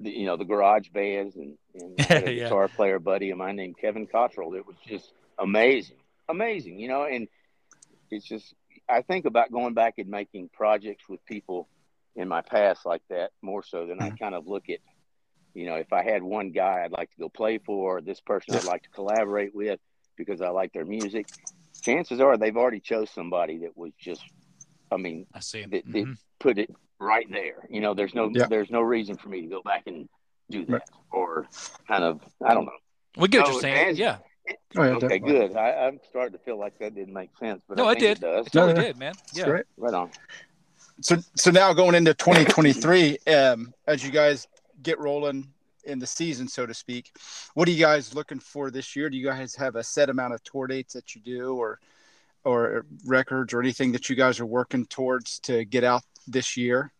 the 0.00 0.10
you 0.10 0.26
know 0.26 0.36
the 0.36 0.44
garage 0.44 0.88
bands 0.90 1.36
and, 1.36 1.56
and 1.74 1.94
a 1.98 2.02
yeah. 2.32 2.44
guitar 2.44 2.68
player 2.68 2.98
buddy 2.98 3.30
of 3.30 3.38
mine 3.38 3.56
named 3.56 3.76
kevin 3.78 4.06
cottrell 4.06 4.54
it 4.54 4.66
was 4.66 4.76
just 4.86 5.12
amazing 5.38 5.96
amazing 6.28 6.78
you 6.78 6.88
know 6.88 7.04
and 7.04 7.28
it's 8.10 8.26
just 8.26 8.54
I 8.88 9.02
think 9.02 9.26
about 9.26 9.52
going 9.52 9.74
back 9.74 9.94
and 9.98 10.08
making 10.08 10.48
projects 10.52 11.08
with 11.08 11.24
people 11.26 11.68
in 12.16 12.28
my 12.28 12.40
past 12.40 12.86
like 12.86 13.02
that 13.10 13.30
more 13.42 13.62
so 13.62 13.86
than 13.86 13.98
mm-hmm. 13.98 14.14
I 14.14 14.16
kind 14.16 14.34
of 14.34 14.46
look 14.46 14.70
at, 14.70 14.78
you 15.54 15.66
know, 15.66 15.74
if 15.74 15.92
I 15.92 16.02
had 16.02 16.22
one 16.22 16.50
guy 16.50 16.82
I'd 16.84 16.92
like 16.92 17.10
to 17.10 17.18
go 17.18 17.28
play 17.28 17.58
for, 17.58 18.00
this 18.00 18.20
person 18.20 18.54
I'd 18.54 18.64
like 18.64 18.82
to 18.84 18.90
collaborate 18.90 19.54
with 19.54 19.80
because 20.16 20.40
I 20.40 20.48
like 20.48 20.72
their 20.72 20.84
music. 20.84 21.28
Chances 21.80 22.20
are 22.20 22.36
they've 22.36 22.56
already 22.56 22.80
chose 22.80 23.10
somebody 23.10 23.58
that 23.58 23.76
was 23.76 23.92
just, 23.98 24.22
I 24.90 24.96
mean, 24.96 25.26
I 25.32 25.40
see 25.40 25.64
that, 25.64 25.88
mm-hmm. 25.88 26.10
that 26.10 26.18
put 26.38 26.58
it 26.58 26.74
right 26.98 27.26
there. 27.30 27.66
You 27.70 27.80
know, 27.80 27.94
there's 27.94 28.14
no, 28.14 28.30
yeah. 28.32 28.46
there's 28.48 28.70
no 28.70 28.80
reason 28.80 29.16
for 29.16 29.28
me 29.28 29.42
to 29.42 29.46
go 29.46 29.62
back 29.62 29.84
and 29.86 30.08
do 30.50 30.64
that 30.66 30.72
right. 30.72 30.82
or 31.10 31.46
kind 31.86 32.04
of, 32.04 32.20
I 32.44 32.54
don't 32.54 32.66
know. 32.66 32.72
We 33.16 33.28
get 33.28 33.44
what 33.44 33.52
you're 33.52 33.60
saying. 33.60 33.96
yeah. 33.96 34.18
Oh, 34.76 34.82
yeah, 34.82 34.90
okay, 34.90 35.08
definitely. 35.18 35.32
good. 35.32 35.56
I, 35.56 35.88
am 35.88 35.98
starting 36.08 36.32
to 36.32 36.38
feel 36.38 36.58
like 36.58 36.78
that 36.78 36.94
didn't 36.94 37.12
make 37.12 37.30
sense, 37.38 37.60
but 37.68 37.76
no, 37.76 37.88
it 37.90 37.98
did. 37.98 38.18
It, 38.18 38.20
does. 38.20 38.46
it 38.46 38.52
totally 38.52 38.82
did, 38.82 38.96
man. 38.96 39.12
Yeah, 39.34 39.44
right. 39.44 39.64
right 39.76 39.92
on. 39.92 40.10
So, 41.02 41.16
so 41.36 41.50
now 41.50 41.72
going 41.74 41.94
into 41.94 42.14
2023, 42.14 43.18
um, 43.26 43.74
as 43.86 44.02
you 44.02 44.10
guys 44.10 44.48
get 44.88 44.98
rolling 44.98 45.46
in 45.84 45.98
the 45.98 46.06
season, 46.06 46.48
so 46.48 46.66
to 46.66 46.74
speak, 46.74 47.12
what 47.54 47.68
are 47.68 47.70
you 47.70 47.78
guys 47.78 48.14
looking 48.14 48.40
for 48.40 48.70
this 48.70 48.96
year? 48.96 49.10
Do 49.10 49.16
you 49.16 49.26
guys 49.26 49.54
have 49.54 49.76
a 49.76 49.84
set 49.84 50.08
amount 50.08 50.34
of 50.34 50.42
tour 50.42 50.66
dates 50.66 50.94
that 50.94 51.14
you 51.14 51.20
do, 51.20 51.54
or 51.56 51.78
or 52.44 52.86
records, 53.04 53.52
or 53.52 53.60
anything 53.60 53.92
that 53.92 54.08
you 54.08 54.16
guys 54.16 54.40
are 54.40 54.46
working 54.46 54.86
towards 54.86 55.40
to 55.40 55.64
get 55.64 55.84
out 55.84 56.02
this 56.26 56.56
year? 56.56 56.92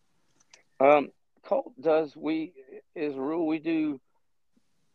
Um, 0.79 1.09
Colt 1.43 1.73
does. 1.81 2.15
We, 2.15 2.53
as 2.95 3.15
a 3.15 3.21
rule, 3.21 3.47
we 3.47 3.59
do. 3.59 3.99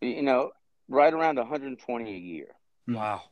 You 0.01 0.23
know, 0.23 0.51
right 0.89 1.13
around 1.13 1.37
120 1.37 2.11
a 2.11 2.17
year. 2.17 2.49
Wow. 2.87 3.23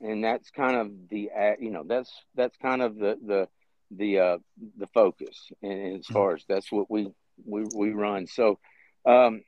And 0.00 0.24
that's 0.24 0.50
kind 0.50 0.76
of 0.76 0.90
the 1.10 1.30
you 1.60 1.70
know 1.70 1.84
that's 1.86 2.10
that's 2.34 2.56
kind 2.56 2.82
of 2.82 2.96
the 2.96 3.18
the 3.24 3.48
the 3.90 4.18
uh, 4.18 4.38
the 4.78 4.86
focus 4.86 5.50
and 5.62 5.98
as 5.98 6.06
far 6.06 6.34
as 6.34 6.44
that's 6.48 6.72
what 6.72 6.90
we 6.90 7.12
we, 7.44 7.64
we 7.74 7.90
run. 7.90 8.26
So 8.26 8.58
um, 9.06 9.42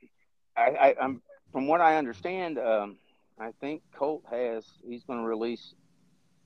I, 0.55 0.95
I, 0.99 1.05
am 1.05 1.21
from 1.51 1.67
what 1.67 1.81
I 1.81 1.97
understand, 1.97 2.57
um, 2.57 2.97
I 3.39 3.51
think 3.61 3.81
Colt 3.95 4.23
has 4.29 4.65
he's 4.87 5.03
going 5.03 5.19
to 5.19 5.25
release. 5.25 5.73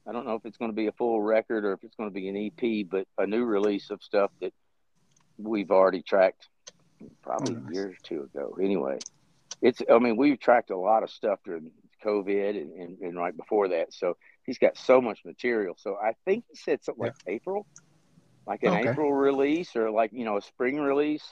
I 0.08 0.14
don't 0.14 0.26
know 0.26 0.36
if 0.36 0.46
it's 0.46 0.58
going 0.58 0.72
to 0.72 0.76
be 0.76 0.88
a 0.88 0.92
full 0.94 1.22
record 1.22 1.66
or 1.66 1.74
if 1.74 1.84
it's 1.84 1.96
going 1.96 2.10
to 2.10 2.14
be 2.14 2.30
an 2.30 2.38
EP, 2.38 2.86
but 2.90 3.08
a 3.18 3.28
new 3.28 3.44
release 3.44 3.90
of 3.90 4.02
stuff 4.02 4.32
that 4.42 4.54
we've 5.38 5.72
already 5.72 6.02
tracked 6.02 6.48
probably 7.22 7.56
oh, 7.56 7.60
nice. 7.60 7.72
a 7.72 7.74
year 7.74 7.88
or 7.90 7.98
two 8.04 8.24
ago. 8.24 8.58
Anyway, 8.62 9.00
it's 9.62 9.82
I 9.92 10.00
mean 10.00 10.18
we've 10.18 10.40
tracked 10.40 10.72
a 10.72 10.78
lot 10.78 11.04
of 11.04 11.10
stuff 11.10 11.40
during 11.46 11.72
COVID 12.04 12.50
and, 12.62 12.72
and, 12.74 12.98
and, 13.00 13.18
right 13.18 13.36
before 13.36 13.70
that. 13.70 13.94
So 13.94 14.18
he's 14.46 14.58
got 14.58 14.78
so 14.78 15.02
much 15.02 15.20
material. 15.26 15.76
So 15.78 15.98
I 16.02 16.14
think 16.26 16.46
he 16.50 16.56
said 16.56 16.84
something 16.84 17.06
yeah. 17.06 17.12
like 17.12 17.36
April, 17.36 17.66
like 18.46 18.64
an 18.64 18.70
okay. 18.70 18.90
April 18.90 19.12
release 19.14 19.76
or 19.76 19.92
like 19.92 20.12
you 20.14 20.26
know 20.26 20.38
a 20.38 20.42
spring 20.42 20.80
release. 20.80 21.24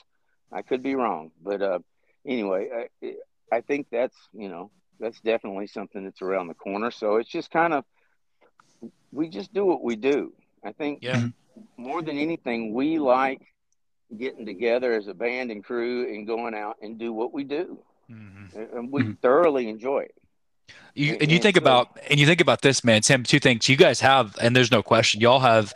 I 0.52 0.62
could 0.62 0.82
be 0.82 0.94
wrong, 0.94 1.30
but 1.42 1.62
uh, 1.62 1.78
anyway, 2.26 2.88
I, 3.02 3.14
I 3.52 3.60
think 3.60 3.88
that's 3.90 4.16
you 4.32 4.48
know 4.48 4.70
that's 4.98 5.20
definitely 5.20 5.66
something 5.66 6.04
that's 6.04 6.22
around 6.22 6.48
the 6.48 6.54
corner. 6.54 6.90
So 6.90 7.16
it's 7.16 7.28
just 7.28 7.50
kind 7.50 7.74
of 7.74 7.84
we 9.12 9.28
just 9.28 9.52
do 9.52 9.64
what 9.64 9.82
we 9.82 9.96
do. 9.96 10.32
I 10.64 10.72
think 10.72 11.00
yeah. 11.02 11.16
Mm-hmm. 11.16 11.82
more 11.82 12.02
than 12.02 12.18
anything, 12.18 12.74
we 12.74 12.98
like 12.98 13.42
getting 14.16 14.46
together 14.46 14.94
as 14.94 15.08
a 15.08 15.14
band 15.14 15.50
and 15.50 15.64
crew 15.64 16.14
and 16.14 16.26
going 16.26 16.54
out 16.54 16.76
and 16.80 16.98
do 16.98 17.12
what 17.12 17.32
we 17.32 17.42
do 17.42 17.80
mm-hmm. 18.10 18.76
and 18.76 18.92
we 18.92 19.02
mm-hmm. 19.02 19.12
thoroughly 19.22 19.68
enjoy 19.68 20.00
it. 20.00 20.14
You, 20.96 21.18
and 21.20 21.30
you 21.30 21.38
think 21.38 21.58
about 21.58 21.98
and 22.08 22.18
you 22.18 22.24
think 22.24 22.40
about 22.40 22.62
this, 22.62 22.82
man, 22.82 23.02
Tim. 23.02 23.22
Two 23.22 23.38
things 23.38 23.68
you 23.68 23.76
guys 23.76 24.00
have, 24.00 24.34
and 24.40 24.56
there's 24.56 24.70
no 24.70 24.82
question, 24.82 25.20
y'all 25.20 25.40
have, 25.40 25.74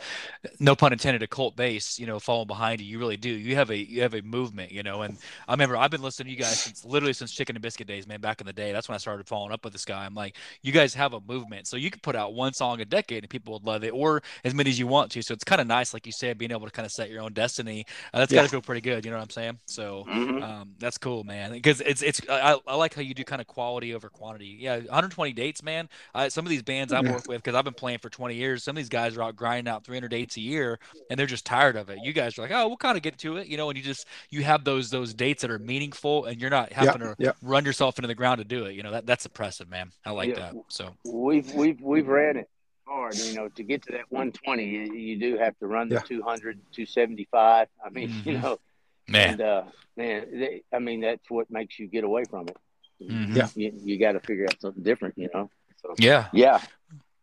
no 0.59 0.75
pun 0.75 0.93
intended, 0.93 1.21
a 1.21 1.27
cult 1.27 1.55
base. 1.55 1.99
You 1.99 2.07
know, 2.07 2.19
following 2.19 2.47
behind 2.47 2.81
you. 2.81 2.87
You 2.87 2.97
really 2.97 3.17
do. 3.17 3.29
You 3.29 3.55
have 3.55 3.69
a 3.69 3.77
you 3.77 4.01
have 4.01 4.15
a 4.15 4.23
movement. 4.23 4.71
You 4.71 4.81
know, 4.81 5.03
and 5.03 5.19
I 5.47 5.53
remember 5.53 5.77
I've 5.77 5.91
been 5.91 6.01
listening 6.01 6.25
to 6.25 6.31
you 6.31 6.39
guys 6.39 6.59
since 6.59 6.83
literally 6.83 7.13
since 7.13 7.31
Chicken 7.31 7.55
and 7.55 7.61
Biscuit 7.61 7.85
days, 7.85 8.07
man. 8.07 8.19
Back 8.19 8.41
in 8.41 8.47
the 8.47 8.53
day, 8.53 8.71
that's 8.71 8.89
when 8.89 8.95
I 8.95 8.97
started 8.97 9.27
following 9.27 9.51
up 9.51 9.63
with 9.63 9.73
this 9.73 9.85
guy. 9.85 10.05
I'm 10.05 10.15
like, 10.15 10.37
you 10.63 10.71
guys 10.71 10.95
have 10.95 11.13
a 11.13 11.21
movement, 11.21 11.67
so 11.67 11.77
you 11.77 11.91
can 11.91 11.99
put 11.99 12.15
out 12.15 12.33
one 12.33 12.53
song 12.53 12.81
a 12.81 12.85
decade 12.85 13.23
and 13.23 13.29
people 13.29 13.53
would 13.53 13.63
love 13.63 13.83
it, 13.83 13.93
or 13.93 14.23
as 14.43 14.55
many 14.55 14.71
as 14.71 14.79
you 14.79 14.87
want 14.87 15.11
to. 15.11 15.21
So 15.21 15.35
it's 15.35 15.43
kind 15.43 15.61
of 15.61 15.67
nice, 15.67 15.93
like 15.93 16.07
you 16.07 16.11
said, 16.11 16.39
being 16.39 16.51
able 16.51 16.65
to 16.65 16.71
kind 16.71 16.87
of 16.87 16.91
set 16.91 17.11
your 17.11 17.21
own 17.21 17.33
destiny. 17.33 17.85
Uh, 18.11 18.19
that's 18.19 18.31
yeah. 18.31 18.39
got 18.39 18.43
to 18.43 18.49
feel 18.49 18.61
pretty 18.63 18.81
good. 18.81 19.05
You 19.05 19.11
know 19.11 19.17
what 19.17 19.23
I'm 19.23 19.29
saying? 19.29 19.59
So 19.67 20.05
mm-hmm. 20.09 20.41
um, 20.41 20.71
that's 20.79 20.97
cool, 20.97 21.23
man. 21.23 21.51
Because 21.51 21.79
it's 21.81 22.01
it's 22.01 22.21
I, 22.27 22.57
I 22.65 22.75
like 22.75 22.95
how 22.95 23.03
you 23.03 23.13
do 23.13 23.23
kind 23.23 23.39
of 23.39 23.45
quality 23.45 23.93
over 23.93 24.09
quantity. 24.09 24.57
Yeah, 24.59 24.79
120 25.17 25.33
dates, 25.33 25.63
man. 25.63 25.89
I, 26.13 26.27
some 26.29 26.45
of 26.45 26.49
these 26.49 26.63
bands 26.63 26.93
I 26.93 27.01
work 27.01 27.27
with, 27.27 27.43
because 27.43 27.55
I've 27.55 27.65
been 27.65 27.73
playing 27.73 27.99
for 27.99 28.09
20 28.09 28.35
years, 28.35 28.63
some 28.63 28.73
of 28.73 28.77
these 28.77 28.89
guys 28.89 29.17
are 29.17 29.23
out 29.23 29.35
grinding 29.35 29.71
out 29.71 29.83
300 29.83 30.09
dates 30.09 30.37
a 30.37 30.41
year, 30.41 30.79
and 31.09 31.19
they're 31.19 31.27
just 31.27 31.45
tired 31.45 31.75
of 31.75 31.89
it. 31.89 31.99
You 32.03 32.13
guys 32.13 32.37
are 32.37 32.43
like, 32.43 32.51
oh, 32.51 32.67
we'll 32.67 32.77
kind 32.77 32.97
of 32.97 33.03
get 33.03 33.17
to 33.19 33.37
it, 33.37 33.47
you 33.47 33.57
know, 33.57 33.69
and 33.69 33.77
you 33.77 33.83
just 33.83 34.07
you 34.29 34.43
have 34.43 34.63
those 34.63 34.89
those 34.89 35.13
dates 35.13 35.41
that 35.41 35.51
are 35.51 35.59
meaningful, 35.59 36.25
and 36.25 36.39
you're 36.39 36.49
not 36.49 36.71
having 36.71 37.01
to 37.01 37.35
run 37.41 37.65
yourself 37.65 37.97
into 37.97 38.07
the 38.07 38.15
ground 38.15 38.39
to 38.39 38.45
do 38.45 38.65
it. 38.65 38.73
You 38.73 38.83
know, 38.83 38.91
that 38.91 39.05
that's 39.05 39.25
impressive, 39.25 39.69
man. 39.69 39.91
I 40.05 40.11
like 40.11 40.29
yeah. 40.29 40.51
that. 40.51 40.55
So 40.69 40.95
we've 41.05 41.51
we've 41.53 41.81
we've 41.81 42.07
ran 42.07 42.37
it 42.37 42.49
hard. 42.91 43.17
You 43.17 43.33
know, 43.33 43.49
to 43.49 43.63
get 43.63 43.83
to 43.83 43.93
that 43.93 44.05
120, 44.09 44.65
you, 44.65 44.93
you 44.93 45.19
do 45.19 45.37
have 45.37 45.57
to 45.59 45.67
run 45.67 45.89
the 45.89 45.95
yeah. 45.95 46.01
200, 46.01 46.57
275. 46.73 47.67
I 47.83 47.89
mean, 47.89 48.09
mm-hmm. 48.09 48.29
you 48.29 48.39
know, 48.39 48.59
man, 49.07 49.33
and, 49.33 49.41
uh, 49.41 49.63
man, 49.95 50.27
they, 50.31 50.63
I 50.73 50.79
mean, 50.79 51.01
that's 51.01 51.29
what 51.29 51.49
makes 51.49 51.79
you 51.79 51.87
get 51.87 52.03
away 52.03 52.23
from 52.29 52.47
it. 52.47 52.57
Mm-hmm. 53.01 53.35
Yeah, 53.35 53.47
you, 53.55 53.73
you 53.83 53.99
got 53.99 54.13
to 54.13 54.19
figure 54.19 54.45
out 54.45 54.59
something 54.61 54.83
different. 54.83 55.17
You 55.17 55.29
know. 55.33 55.49
So, 55.81 55.95
yeah. 55.97 56.27
Yeah. 56.33 56.61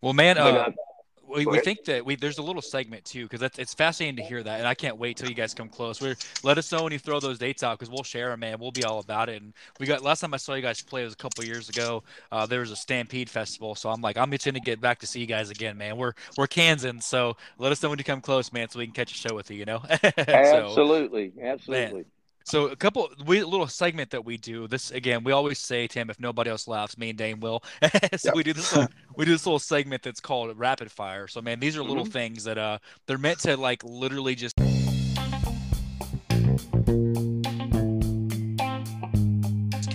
Well, 0.00 0.12
man, 0.12 0.36
but, 0.36 0.54
uh, 0.54 0.58
uh, 0.58 0.70
we, 1.28 1.46
we 1.46 1.60
think 1.60 1.84
that 1.84 2.04
we 2.04 2.16
there's 2.16 2.38
a 2.38 2.42
little 2.42 2.62
segment 2.62 3.04
too 3.04 3.24
because 3.24 3.40
that's 3.40 3.58
it's 3.58 3.74
fascinating 3.74 4.16
to 4.16 4.22
hear 4.22 4.42
that, 4.42 4.58
and 4.58 4.68
I 4.68 4.74
can't 4.74 4.96
wait 4.96 5.16
till 5.16 5.28
you 5.28 5.34
guys 5.34 5.54
come 5.54 5.68
close. 5.68 6.00
We're 6.00 6.16
let 6.42 6.58
us 6.58 6.70
know 6.72 6.82
when 6.84 6.92
you 6.92 6.98
throw 6.98 7.20
those 7.20 7.38
dates 7.38 7.62
out 7.62 7.78
because 7.78 7.90
we'll 7.90 8.02
share 8.02 8.30
them, 8.30 8.40
man. 8.40 8.58
We'll 8.58 8.70
be 8.70 8.84
all 8.84 9.00
about 9.00 9.28
it. 9.28 9.42
And 9.42 9.52
we 9.78 9.86
got 9.86 10.02
last 10.02 10.20
time 10.20 10.32
I 10.32 10.38
saw 10.38 10.54
you 10.54 10.62
guys 10.62 10.80
play 10.80 11.04
was 11.04 11.12
a 11.12 11.16
couple 11.16 11.44
years 11.44 11.68
ago. 11.68 12.02
Uh, 12.32 12.46
there 12.46 12.60
was 12.60 12.70
a 12.70 12.76
Stampede 12.76 13.28
festival, 13.28 13.74
so 13.74 13.90
I'm 13.90 14.00
like 14.00 14.16
I'm 14.16 14.32
itching 14.32 14.54
to 14.54 14.60
get 14.60 14.80
back 14.80 15.00
to 15.00 15.06
see 15.06 15.20
you 15.20 15.26
guys 15.26 15.50
again, 15.50 15.76
man. 15.76 15.96
We're 15.96 16.14
we're 16.36 16.46
Kansans, 16.46 17.04
so 17.04 17.36
let 17.58 17.72
us 17.72 17.82
know 17.82 17.90
when 17.90 17.98
you 17.98 18.04
come 18.04 18.20
close, 18.20 18.52
man, 18.52 18.68
so 18.68 18.78
we 18.78 18.86
can 18.86 18.94
catch 18.94 19.12
a 19.12 19.16
show 19.16 19.34
with 19.34 19.50
you. 19.50 19.58
You 19.58 19.64
know. 19.66 19.82
so, 20.02 20.10
absolutely, 20.16 21.32
absolutely. 21.42 21.94
Man, 21.94 22.04
so 22.48 22.68
a 22.68 22.76
couple 22.76 23.10
we 23.26 23.40
a 23.40 23.46
little 23.46 23.66
segment 23.66 24.10
that 24.10 24.24
we 24.24 24.36
do. 24.36 24.66
This 24.66 24.90
again, 24.90 25.22
we 25.24 25.32
always 25.32 25.58
say, 25.58 25.86
Tim, 25.86 26.10
if 26.10 26.18
nobody 26.18 26.50
else 26.50 26.66
laughs, 26.66 26.96
me 26.96 27.10
and 27.10 27.18
Dane 27.18 27.40
will. 27.40 27.62
so 28.16 28.28
yep. 28.28 28.34
we 28.34 28.42
do 28.42 28.52
this 28.52 28.74
little, 28.74 28.92
we 29.16 29.24
do 29.24 29.32
this 29.32 29.46
little 29.46 29.58
segment 29.58 30.02
that's 30.02 30.20
called 30.20 30.56
rapid 30.58 30.90
fire. 30.90 31.28
So 31.28 31.42
man, 31.42 31.60
these 31.60 31.76
are 31.76 31.82
little 31.82 32.04
mm-hmm. 32.04 32.12
things 32.12 32.44
that 32.44 32.58
uh 32.58 32.78
they're 33.06 33.18
meant 33.18 33.40
to 33.40 33.56
like 33.56 33.84
literally 33.84 34.34
just 34.34 34.56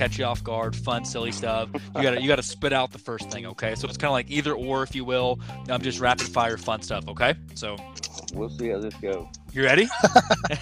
catch 0.03 0.19
you 0.19 0.25
off 0.25 0.43
guard, 0.43 0.75
fun, 0.75 1.05
silly 1.05 1.31
stuff. 1.31 1.69
You 1.73 2.01
gotta 2.01 2.21
you 2.21 2.27
gotta 2.27 2.43
spit 2.43 2.73
out 2.73 2.91
the 2.91 2.99
first 2.99 3.31
thing, 3.31 3.45
okay? 3.45 3.73
So 3.75 3.87
it's 3.87 3.97
kind 3.97 4.09
of 4.09 4.13
like 4.13 4.29
either 4.29 4.53
or, 4.53 4.83
if 4.83 4.93
you 4.93 5.05
will. 5.05 5.39
I'm 5.69 5.81
just 5.81 5.99
rapid 5.99 6.27
fire, 6.27 6.57
fun 6.57 6.81
stuff, 6.81 7.07
okay? 7.07 7.35
So 7.55 7.77
we'll 8.33 8.49
see 8.49 8.69
how 8.69 8.79
this 8.79 8.93
goes. 8.95 9.27
You 9.53 9.63
ready? 9.63 9.87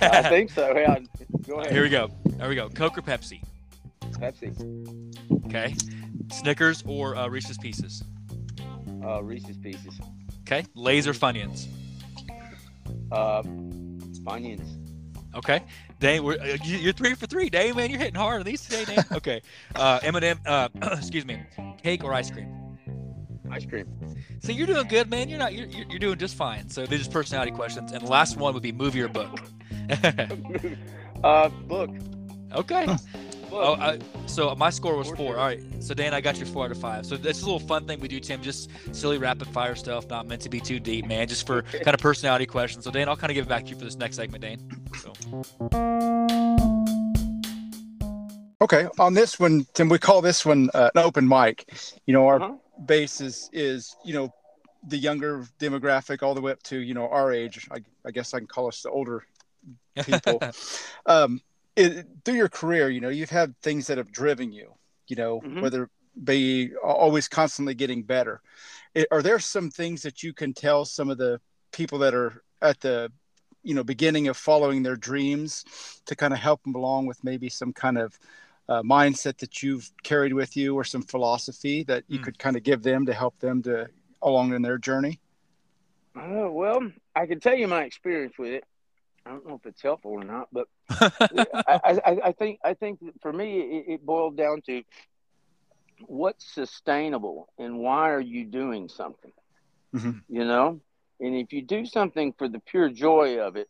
I 0.02 0.22
think 0.24 0.52
so. 0.52 0.78
Yeah. 0.78 1.00
Go 1.48 1.60
ahead. 1.60 1.72
Here 1.72 1.82
we 1.82 1.90
go. 1.90 2.12
There 2.26 2.50
we 2.50 2.56
go. 2.56 2.70
Coke 2.70 2.98
or 2.98 3.02
Pepsi? 3.02 3.44
Pepsi. 4.12 4.54
Okay. 5.46 5.74
Snickers 6.32 6.84
or 6.86 7.16
uh, 7.16 7.28
Reese's 7.28 7.58
Pieces? 7.58 8.04
Uh, 9.04 9.24
Reese's 9.24 9.58
Pieces. 9.58 10.00
Okay. 10.42 10.66
Laser 10.76 11.14
Funyuns? 11.14 11.66
Uh, 13.12 13.42
Funyuns. 13.42 14.78
Okay. 15.36 15.64
Dane, 16.02 16.24
we're, 16.24 16.40
uh, 16.40 16.58
you're 16.64 16.94
three 16.94 17.14
for 17.14 17.28
three. 17.28 17.50
Dane, 17.50 17.76
man, 17.76 17.92
you're 17.92 18.00
hitting 18.00 18.16
hard 18.16 18.40
on 18.40 18.46
these 18.46 18.64
today, 18.64 18.86
Dane. 18.86 19.06
Okay. 19.12 19.42
Uh, 19.76 20.00
M&M, 20.02 20.40
uh, 20.48 20.68
excuse 20.98 21.26
me, 21.26 21.40
cake 21.82 22.04
or 22.04 22.12
ice 22.12 22.32
cream? 22.32 22.50
Ice 23.52 23.66
cream. 23.68 23.88
So 24.40 24.52
you're 24.52 24.66
doing 24.66 24.88
good, 24.88 25.12
man. 25.12 25.30
You're 25.30 25.38
not. 25.38 25.54
You're, 25.54 25.68
you're 25.68 26.00
doing 26.00 26.18
just 26.18 26.36
fine. 26.36 26.70
So 26.70 26.88
these 26.88 27.08
are 27.08 27.12
personality 27.12 27.52
questions, 27.52 27.92
and 27.92 28.02
the 28.02 28.10
last 28.10 28.38
one 28.38 28.54
would 28.56 28.64
be 28.64 28.72
movie 28.72 29.02
or 29.02 29.10
book. 29.10 29.40
uh, 31.24 31.50
book. 31.50 31.92
Okay. 32.54 32.98
Book. 33.52 33.78
Oh, 33.78 33.82
uh, 33.84 33.98
so 34.28 34.56
my 34.56 34.70
score 34.70 34.96
was 34.96 35.10
four. 35.12 35.38
All 35.38 35.46
right. 35.46 35.62
So 35.84 35.94
Dan, 35.94 36.14
I 36.14 36.22
got 36.22 36.40
you 36.40 36.46
four 36.46 36.64
out 36.64 36.72
of 36.72 36.80
five. 36.80 37.06
So 37.06 37.18
this 37.18 37.36
is 37.36 37.44
a 37.44 37.46
little 37.48 37.60
fun 37.60 37.86
thing 37.86 38.00
we 38.00 38.08
do, 38.08 38.22
Tim. 38.22 38.42
Just 38.42 38.70
silly 38.94 39.18
rapid 39.18 39.50
fire 39.50 39.76
stuff, 39.76 40.08
not 40.10 40.26
meant 40.26 40.42
to 40.44 40.50
be 40.50 40.62
too 40.62 40.80
deep, 40.80 41.06
man. 41.06 41.28
Just 41.28 41.46
for 41.46 41.62
kind 41.84 41.94
of 41.94 42.00
personality 42.00 42.46
questions. 42.46 42.86
So 42.86 42.92
Dan, 42.92 43.10
I'll 43.10 43.18
kind 43.18 43.30
of 43.30 43.36
give 43.36 43.48
it 43.48 43.50
back 43.50 43.66
to 43.66 43.70
you 43.70 43.76
for 43.76 43.84
this 43.84 43.98
next 43.98 44.16
segment, 44.16 44.42
Dan. 44.42 44.58
So. 44.96 45.12
Okay, 48.62 48.88
on 48.98 49.14
this 49.16 49.38
one, 49.38 49.66
Tim, 49.74 49.90
we 49.90 50.00
call 50.00 50.22
this 50.22 50.46
one 50.46 50.70
uh, 50.74 50.90
an 50.96 51.04
open 51.04 51.28
mic. 51.28 51.78
You 52.06 52.14
know, 52.14 52.28
our 52.28 52.42
uh-huh. 52.42 52.54
base 52.86 53.20
is 53.20 53.50
is 53.52 53.98
you 54.06 54.14
know 54.14 54.34
the 54.88 54.98
younger 54.98 55.46
demographic 55.60 56.24
all 56.24 56.34
the 56.34 56.42
way 56.42 56.54
up 56.54 56.64
to 56.64 56.80
you 56.80 56.94
know 56.94 57.10
our 57.10 57.34
age. 57.34 57.68
I, 57.70 57.80
I 58.06 58.12
guess 58.12 58.34
I 58.34 58.38
can 58.38 58.48
call 58.48 58.68
us 58.70 58.82
the 58.82 58.92
older 58.92 59.26
people. 60.06 60.40
um, 61.06 61.42
it, 61.76 62.08
through 62.26 62.36
your 62.36 62.50
career, 62.50 62.90
you 62.90 63.02
know, 63.02 63.10
you've 63.10 63.30
had 63.30 63.56
things 63.62 63.88
that 63.88 63.98
have 63.98 64.12
driven 64.12 64.52
you. 64.52 64.74
You 65.08 65.16
know, 65.16 65.42
mm-hmm. 65.42 65.62
whether 65.62 65.90
be 66.24 66.72
always 66.84 67.28
constantly 67.28 67.74
getting 67.74 68.04
better. 68.04 68.42
It, 68.94 69.08
are 69.12 69.22
there 69.22 69.40
some 69.40 69.70
things 69.70 70.02
that 70.02 70.24
you 70.24 70.34
can 70.34 70.54
tell 70.54 70.86
some 70.86 71.10
of 71.10 71.18
the 71.18 71.40
people 71.72 72.00
that 72.00 72.14
are 72.14 72.44
at 72.62 72.80
the 72.82 73.12
you 73.64 73.74
know 73.74 73.84
beginning 73.84 74.28
of 74.28 74.38
following 74.38 74.84
their 74.84 74.96
dreams 74.96 75.64
to 76.06 76.16
kind 76.16 76.34
of 76.34 76.40
help 76.40 76.64
them 76.64 76.76
along 76.76 77.06
with 77.06 77.24
maybe 77.24 77.50
some 77.50 77.72
kind 77.74 77.98
of 77.98 78.18
uh, 78.70 78.82
mindset 78.84 79.38
that 79.38 79.64
you've 79.64 79.92
carried 80.04 80.34
with 80.34 80.56
you 80.56 80.76
or 80.76 80.84
some 80.84 81.02
philosophy 81.02 81.84
that 81.84 82.04
you 82.08 82.20
mm. 82.20 82.24
could 82.24 82.38
kind 82.40 82.56
of 82.56 82.64
give 82.64 82.84
them 82.84 83.06
to 83.06 83.14
help 83.14 83.38
them 83.40 83.62
to 83.64 83.88
along 84.22 84.54
in 84.54 84.62
their 84.62 84.78
journey? 84.78 85.20
Uh, 86.16 86.50
well, 86.50 86.82
I 87.16 87.26
can 87.26 87.40
tell 87.40 87.56
you 87.56 87.68
my 87.68 87.84
experience 87.84 88.38
with 88.38 88.52
it. 88.52 88.64
I 89.26 89.30
don't 89.30 89.48
know 89.48 89.56
if 89.56 89.66
it's 89.66 89.82
helpful 89.82 90.12
or 90.12 90.24
not, 90.24 90.48
but 90.52 90.68
I, 90.90 92.00
I, 92.06 92.18
I, 92.26 92.32
think 92.32 92.60
I 92.64 92.74
think 92.74 93.00
for 93.22 93.32
me 93.32 93.60
it, 93.60 93.94
it 93.94 94.06
boiled 94.06 94.36
down 94.36 94.62
to 94.68 94.84
what's 96.08 96.54
sustainable 96.54 97.48
and 97.58 97.80
why 97.80 98.10
are 98.10 98.22
you 98.22 98.46
doing 98.46 98.90
something? 98.90 99.32
Mm-hmm. 99.96 100.20
You 100.30 100.46
know, 100.46 100.82
and 101.20 101.36
if 101.36 101.54
you 101.54 101.62
do 101.62 101.86
something 101.86 102.34
for 102.38 102.48
the 102.48 102.60
pure 102.60 102.90
joy 102.90 103.40
of 103.40 103.56
it, 103.56 103.70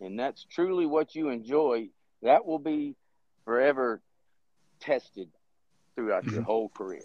and 0.00 0.18
that's 0.18 0.44
truly 0.44 0.86
what 0.86 1.14
you 1.14 1.28
enjoy, 1.28 1.88
that 2.22 2.44
will 2.44 2.58
be 2.58 2.96
forever 3.44 4.00
tested 4.80 5.28
throughout 5.94 6.24
mm-hmm. 6.24 6.36
your 6.36 6.42
whole 6.42 6.68
career 6.70 7.02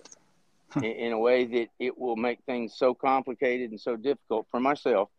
in, 0.78 0.84
in, 0.84 1.12
a 1.12 1.20
way 1.20 1.46
that 1.46 1.68
it 1.80 1.98
will 1.98 2.16
make 2.16 2.40
things 2.46 2.74
so 2.76 2.94
complicated 2.94 3.72
and 3.72 3.80
so 3.80 3.96
difficult 3.96 4.48
for 4.50 4.60
myself 4.60 5.10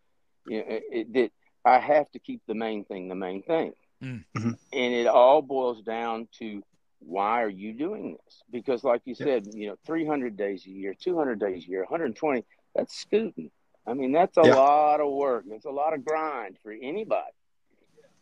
you 0.48 0.58
know, 0.58 0.64
it, 0.68 1.12
that 1.12 1.30
I 1.66 1.80
have 1.80 2.10
to 2.12 2.18
keep 2.18 2.42
the 2.46 2.54
main 2.54 2.84
thing 2.84 3.08
the 3.08 3.14
main 3.14 3.42
thing. 3.42 3.72
Mm-hmm. 4.02 4.50
And 4.72 4.94
it 4.94 5.06
all 5.06 5.42
boils 5.42 5.82
down 5.82 6.28
to 6.38 6.62
why 7.00 7.42
are 7.42 7.48
you 7.48 7.72
doing 7.72 8.16
this? 8.24 8.42
Because, 8.50 8.84
like 8.84 9.02
you 9.04 9.14
said, 9.14 9.46
you 9.52 9.68
know, 9.68 9.76
300 9.86 10.36
days 10.36 10.64
a 10.66 10.70
year, 10.70 10.94
200 10.94 11.38
days 11.38 11.64
a 11.64 11.68
year, 11.68 11.80
120, 11.80 12.44
that's 12.74 12.96
scooting. 12.96 13.50
I 13.86 13.94
mean, 13.94 14.12
that's 14.12 14.36
a 14.36 14.42
yeah. 14.44 14.54
lot 14.54 15.00
of 15.00 15.12
work. 15.12 15.44
It's 15.50 15.64
a 15.64 15.70
lot 15.70 15.94
of 15.94 16.04
grind 16.04 16.58
for 16.62 16.72
anybody. 16.72 17.32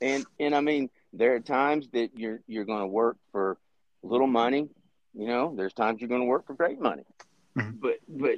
And 0.00 0.26
and 0.40 0.54
I 0.54 0.60
mean, 0.60 0.90
there 1.12 1.34
are 1.34 1.40
times 1.40 1.88
that 1.92 2.10
you're 2.16 2.40
you're 2.46 2.64
going 2.64 2.80
to 2.80 2.86
work 2.86 3.16
for 3.30 3.58
little 4.02 4.26
money. 4.26 4.68
You 5.14 5.26
know, 5.26 5.54
there's 5.56 5.72
times 5.72 6.00
you're 6.00 6.08
going 6.08 6.20
to 6.20 6.26
work 6.26 6.46
for 6.46 6.54
great 6.54 6.80
money, 6.80 7.04
mm-hmm. 7.56 7.76
but 7.80 7.98
but 8.08 8.36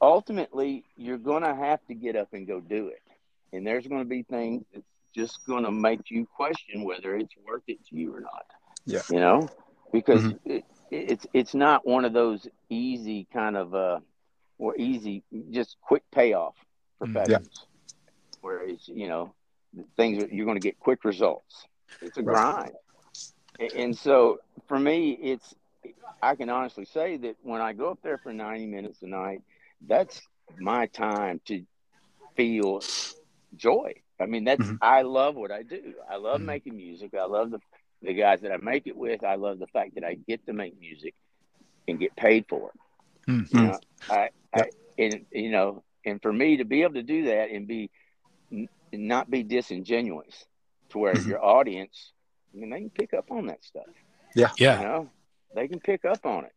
ultimately 0.00 0.84
you're 0.96 1.18
going 1.18 1.42
to 1.42 1.54
have 1.54 1.84
to 1.88 1.94
get 1.94 2.16
up 2.16 2.28
and 2.32 2.46
go 2.46 2.60
do 2.60 2.88
it. 2.88 3.02
And 3.52 3.66
there's 3.66 3.86
going 3.86 4.02
to 4.02 4.08
be 4.08 4.22
things 4.22 4.64
that's 4.72 4.84
just 5.14 5.46
going 5.46 5.64
to 5.64 5.70
make 5.70 6.10
you 6.10 6.26
question 6.26 6.84
whether 6.84 7.16
it's 7.16 7.34
worth 7.46 7.62
it 7.68 7.84
to 7.86 7.96
you 7.96 8.14
or 8.14 8.20
not. 8.20 8.46
Yeah, 8.84 9.02
you 9.10 9.20
know, 9.20 9.48
because 9.92 10.22
mm-hmm. 10.22 10.50
it, 10.50 10.64
it's 10.90 11.26
it's 11.32 11.54
not 11.54 11.86
one 11.86 12.04
of 12.04 12.12
those 12.12 12.46
easy 12.68 13.26
kind 13.32 13.56
of 13.56 13.74
uh 13.74 14.00
or 14.58 14.76
easy 14.76 15.24
just 15.50 15.76
quick 15.80 16.04
payoff 16.12 16.54
professions 16.98 17.66
yeah. 17.66 18.02
where 18.40 18.62
it's 18.62 18.86
you 18.86 19.08
know 19.08 19.34
things 19.96 20.24
you're 20.30 20.46
going 20.46 20.60
to 20.60 20.66
get 20.66 20.78
quick 20.78 21.04
results. 21.04 21.66
It's 22.00 22.16
a 22.18 22.22
right. 22.22 22.70
grind. 23.58 23.72
And 23.74 23.96
so 23.96 24.38
for 24.66 24.78
me, 24.78 25.12
it's, 25.12 25.54
I 26.22 26.34
can 26.34 26.50
honestly 26.50 26.84
say 26.84 27.16
that 27.18 27.36
when 27.42 27.60
I 27.60 27.72
go 27.72 27.90
up 27.90 27.98
there 28.02 28.18
for 28.18 28.32
90 28.32 28.66
minutes 28.66 29.02
a 29.02 29.06
night, 29.06 29.42
that's 29.86 30.20
my 30.58 30.86
time 30.86 31.40
to 31.46 31.64
feel 32.36 32.80
joy. 33.56 33.94
I 34.20 34.26
mean, 34.26 34.44
that's, 34.44 34.62
mm-hmm. 34.62 34.76
I 34.80 35.02
love 35.02 35.34
what 35.34 35.50
I 35.50 35.62
do. 35.62 35.94
I 36.10 36.16
love 36.16 36.38
mm-hmm. 36.38 36.46
making 36.46 36.76
music. 36.76 37.14
I 37.14 37.26
love 37.26 37.50
the, 37.50 37.60
the 38.02 38.14
guys 38.14 38.40
that 38.42 38.52
I 38.52 38.56
make 38.56 38.86
it 38.86 38.96
with. 38.96 39.24
I 39.24 39.34
love 39.34 39.58
the 39.58 39.66
fact 39.66 39.94
that 39.94 40.04
I 40.04 40.14
get 40.14 40.46
to 40.46 40.52
make 40.52 40.78
music 40.80 41.14
and 41.88 41.98
get 41.98 42.16
paid 42.16 42.46
for 42.48 42.70
it. 42.70 43.30
Mm-hmm. 43.30 43.58
You 43.58 43.64
know, 43.64 43.80
I, 44.08 44.28
I, 44.54 44.70
and 44.98 45.26
you 45.32 45.50
know, 45.50 45.82
and 46.04 46.22
for 46.22 46.32
me 46.32 46.58
to 46.58 46.64
be 46.64 46.82
able 46.82 46.94
to 46.94 47.02
do 47.02 47.24
that 47.24 47.50
and 47.50 47.66
be 47.66 47.90
not 48.92 49.30
be 49.30 49.42
disingenuous 49.42 50.44
to 50.90 50.98
where 50.98 51.14
mm-hmm. 51.14 51.28
your 51.28 51.44
audience, 51.44 52.12
I 52.54 52.58
mean, 52.58 52.70
they 52.70 52.80
can 52.80 52.90
pick 52.90 53.14
up 53.14 53.30
on 53.30 53.46
that 53.46 53.64
stuff. 53.64 53.84
Yeah, 54.34 54.50
yeah. 54.58 54.78
You 54.78 54.86
know, 54.86 55.10
they 55.54 55.68
can 55.68 55.80
pick 55.80 56.04
up 56.04 56.24
on 56.24 56.44
it. 56.44 56.52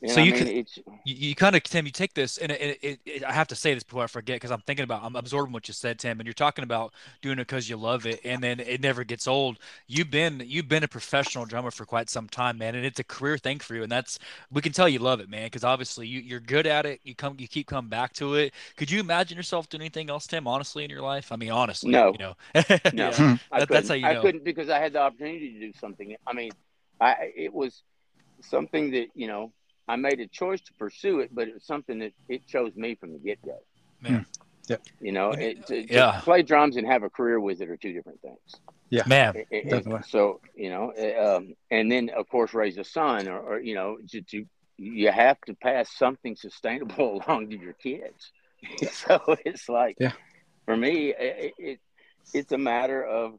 You 0.00 0.08
so 0.08 0.20
you 0.20 0.34
I 0.34 0.36
mean? 0.36 0.64
can 0.64 0.92
you, 1.04 1.14
you, 1.28 1.34
kind 1.34 1.56
of 1.56 1.62
Tim, 1.62 1.86
you 1.86 1.92
take 1.92 2.14
this, 2.14 2.36
and 2.36 2.52
it, 2.52 2.78
it, 2.82 3.00
it, 3.06 3.24
I 3.24 3.32
have 3.32 3.48
to 3.48 3.54
say 3.54 3.72
this 3.72 3.82
before 3.82 4.04
I 4.04 4.06
forget 4.06 4.36
because 4.36 4.50
I'm 4.50 4.60
thinking 4.60 4.84
about 4.84 5.02
I'm 5.02 5.16
absorbing 5.16 5.52
what 5.52 5.66
you 5.66 5.74
said, 5.74 5.98
Tim, 5.98 6.20
and 6.20 6.26
you're 6.26 6.34
talking 6.34 6.62
about 6.62 6.92
doing 7.22 7.38
it 7.38 7.46
because 7.46 7.68
you 7.68 7.76
love 7.76 8.04
it, 8.04 8.20
and 8.24 8.42
then 8.42 8.60
it 8.60 8.80
never 8.80 9.04
gets 9.04 9.26
old. 9.26 9.58
You've 9.86 10.10
been 10.10 10.42
you've 10.44 10.68
been 10.68 10.84
a 10.84 10.88
professional 10.88 11.46
drummer 11.46 11.70
for 11.70 11.86
quite 11.86 12.10
some 12.10 12.28
time, 12.28 12.58
man, 12.58 12.74
and 12.74 12.84
it's 12.84 13.00
a 13.00 13.04
career 13.04 13.38
thing 13.38 13.60
for 13.60 13.74
you, 13.74 13.82
and 13.82 13.90
that's 13.90 14.18
we 14.50 14.60
can 14.60 14.72
tell 14.72 14.88
you 14.88 14.98
love 14.98 15.20
it, 15.20 15.30
man, 15.30 15.46
because 15.46 15.64
obviously 15.64 16.06
you, 16.06 16.20
you're 16.20 16.40
good 16.40 16.66
at 16.66 16.84
it. 16.84 17.00
You 17.04 17.14
come 17.14 17.36
you 17.38 17.48
keep 17.48 17.66
coming 17.66 17.88
back 17.88 18.12
to 18.14 18.34
it. 18.34 18.52
Could 18.76 18.90
you 18.90 19.00
imagine 19.00 19.36
yourself 19.36 19.68
doing 19.68 19.82
anything 19.82 20.10
else, 20.10 20.26
Tim? 20.26 20.46
Honestly, 20.46 20.84
in 20.84 20.90
your 20.90 21.02
life, 21.02 21.32
I 21.32 21.36
mean, 21.36 21.50
honestly, 21.50 21.92
no, 21.92 22.12
you 22.12 22.18
know, 22.18 22.34
no, 22.54 22.62
yeah. 22.92 23.16
Hmm. 23.16 23.34
that, 23.58 23.68
that's 23.68 23.88
how 23.88 23.94
you 23.94 24.02
know. 24.02 24.10
I 24.10 24.16
couldn't 24.16 24.44
because 24.44 24.68
I 24.68 24.80
had 24.80 24.92
the 24.92 25.00
opportunity 25.00 25.54
to 25.54 25.60
do 25.60 25.72
something. 25.78 26.14
I 26.26 26.32
mean, 26.34 26.52
I 27.00 27.32
it 27.36 27.54
was 27.54 27.82
something 28.42 28.90
that 28.90 29.06
you 29.14 29.28
know 29.28 29.52
I 29.86 29.96
made 29.96 30.20
a 30.20 30.26
choice 30.26 30.60
to 30.62 30.72
pursue 30.74 31.20
it, 31.20 31.30
but 31.34 31.48
it 31.48 31.54
was 31.54 31.64
something 31.64 31.98
that 31.98 32.12
it 32.28 32.46
chose 32.46 32.74
me 32.74 32.94
from 32.94 33.12
the 33.12 33.18
get 33.18 33.44
go. 33.44 33.58
Man, 34.00 34.12
hmm. 34.12 34.42
yeah, 34.68 34.76
you 35.00 35.12
know, 35.12 35.30
it, 35.32 35.66
to, 35.66 35.92
yeah. 35.92 36.20
Play 36.22 36.42
drums 36.42 36.76
and 36.76 36.86
have 36.86 37.02
a 37.02 37.10
career 37.10 37.40
with 37.40 37.60
it 37.60 37.68
are 37.68 37.76
two 37.76 37.92
different 37.92 38.20
things. 38.22 38.54
Yeah, 38.90 39.02
man, 39.06 39.34
it, 39.36 39.46
it, 39.50 40.04
so 40.06 40.40
you 40.54 40.70
know, 40.70 40.92
um, 41.18 41.54
and 41.70 41.90
then 41.90 42.10
of 42.16 42.28
course 42.28 42.54
raise 42.54 42.78
a 42.78 42.84
son, 42.84 43.28
or, 43.28 43.38
or 43.38 43.60
you 43.60 43.74
know, 43.74 43.98
to, 44.10 44.22
to, 44.22 44.44
you 44.76 45.10
have 45.10 45.40
to 45.42 45.54
pass 45.54 45.90
something 45.90 46.36
sustainable 46.36 47.22
along 47.26 47.50
to 47.50 47.58
your 47.58 47.72
kids. 47.74 48.30
so 48.92 49.20
it's 49.44 49.68
like, 49.68 49.96
yeah. 50.00 50.12
for 50.64 50.76
me, 50.76 51.12
it, 51.18 51.80
it's 52.32 52.52
a 52.52 52.58
matter 52.58 53.04
of 53.04 53.38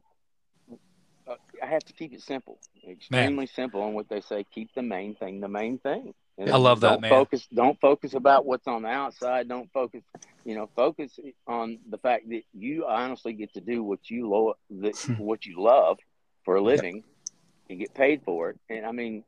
uh, 1.28 1.34
I 1.62 1.66
have 1.66 1.84
to 1.84 1.92
keep 1.92 2.12
it 2.12 2.22
simple, 2.22 2.58
extremely 2.88 3.34
man. 3.34 3.46
simple. 3.48 3.84
And 3.84 3.94
what 3.94 4.08
they 4.08 4.20
say, 4.20 4.44
keep 4.54 4.74
the 4.74 4.82
main 4.82 5.14
thing 5.14 5.40
the 5.40 5.48
main 5.48 5.78
thing. 5.78 6.14
And 6.38 6.50
I 6.50 6.56
love 6.56 6.80
that, 6.80 6.90
don't 6.90 7.00
man. 7.02 7.10
Focus. 7.10 7.46
Don't 7.52 7.80
focus 7.80 8.14
about 8.14 8.44
what's 8.44 8.66
on 8.66 8.82
the 8.82 8.88
outside. 8.88 9.48
Don't 9.48 9.72
focus. 9.72 10.02
You 10.44 10.54
know, 10.54 10.68
focus 10.76 11.18
on 11.46 11.78
the 11.88 11.98
fact 11.98 12.28
that 12.28 12.42
you 12.52 12.86
honestly 12.86 13.32
get 13.32 13.54
to 13.54 13.60
do 13.60 13.82
what 13.82 14.10
you 14.10 14.28
lo- 14.28 14.56
that, 14.70 14.96
hmm. 14.96 15.14
what 15.14 15.46
you 15.46 15.62
love 15.62 15.98
for 16.44 16.56
a 16.56 16.60
living, 16.60 16.96
yeah. 16.96 17.70
and 17.70 17.78
get 17.80 17.94
paid 17.94 18.22
for 18.24 18.50
it. 18.50 18.60
And 18.68 18.84
I 18.84 18.92
mean, 18.92 19.24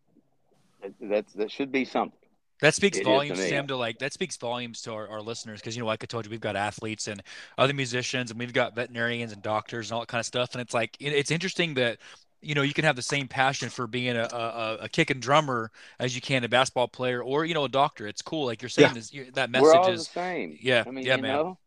that's 1.01 1.33
that 1.35 1.51
should 1.51 1.73
be 1.73 1.85
something. 1.85 2.18
That 2.61 2.75
speaks 2.75 2.99
it 2.99 3.05
volumes, 3.05 3.38
to 3.38 3.49
Sam, 3.49 3.68
to 3.68 3.77
like 3.77 4.01
that 4.01 4.12
speaks 4.12 4.37
volumes 4.37 4.83
to 4.83 4.92
our, 4.92 5.09
our 5.09 5.23
listeners 5.23 5.61
because 5.61 5.77
you 5.77 5.83
know, 5.83 5.87
like 5.87 6.03
I 6.03 6.07
told 6.07 6.27
you, 6.27 6.31
we've 6.31 6.40
got 6.40 6.57
athletes 6.57 7.07
and 7.07 7.23
other 7.57 7.73
musicians, 7.73 8.31
and 8.31 8.38
we've 8.38 8.53
got 8.53 8.75
veterinarians 8.75 9.33
and 9.33 9.42
doctors 9.42 9.90
and 9.90 9.94
all 9.94 10.01
that 10.01 10.09
kind 10.09 10.21
of 10.21 10.27
stuff. 10.27 10.53
And 10.53 10.61
it's 10.61 10.75
like 10.75 10.97
it's 10.99 11.31
interesting 11.31 11.75
that 11.75 11.99
you 12.40 12.55
know 12.55 12.62
you 12.62 12.72
can 12.72 12.85
have 12.85 12.96
the 12.96 13.03
same 13.03 13.29
passion 13.29 13.68
for 13.68 13.87
being 13.87 14.16
a, 14.16 14.29
a, 14.33 14.79
a 14.83 14.88
kicking 14.88 15.20
drummer 15.20 15.70
as 15.98 16.14
you 16.14 16.20
can 16.20 16.44
a 16.44 16.48
basketball 16.48 16.88
player 16.88 17.22
or 17.22 17.44
you 17.44 17.55
know 17.55 17.64
a 17.64 17.68
doctor 17.68 18.07
it's 18.07 18.22
cool 18.22 18.46
like 18.46 18.62
you're 18.62 18.68
saying 18.68 18.92
yeah. 18.94 19.22
is 19.22 19.33
that 19.35 19.51
message 19.51 19.64
We're 19.64 19.74
all 19.74 19.90
is 19.90 20.07
the 20.09 20.12
same 20.12 20.59
yeah 20.61 20.85
I 20.87 20.90
mean, 20.90 21.05
yeah 21.05 21.16
man 21.16 21.33
know, 21.33 21.59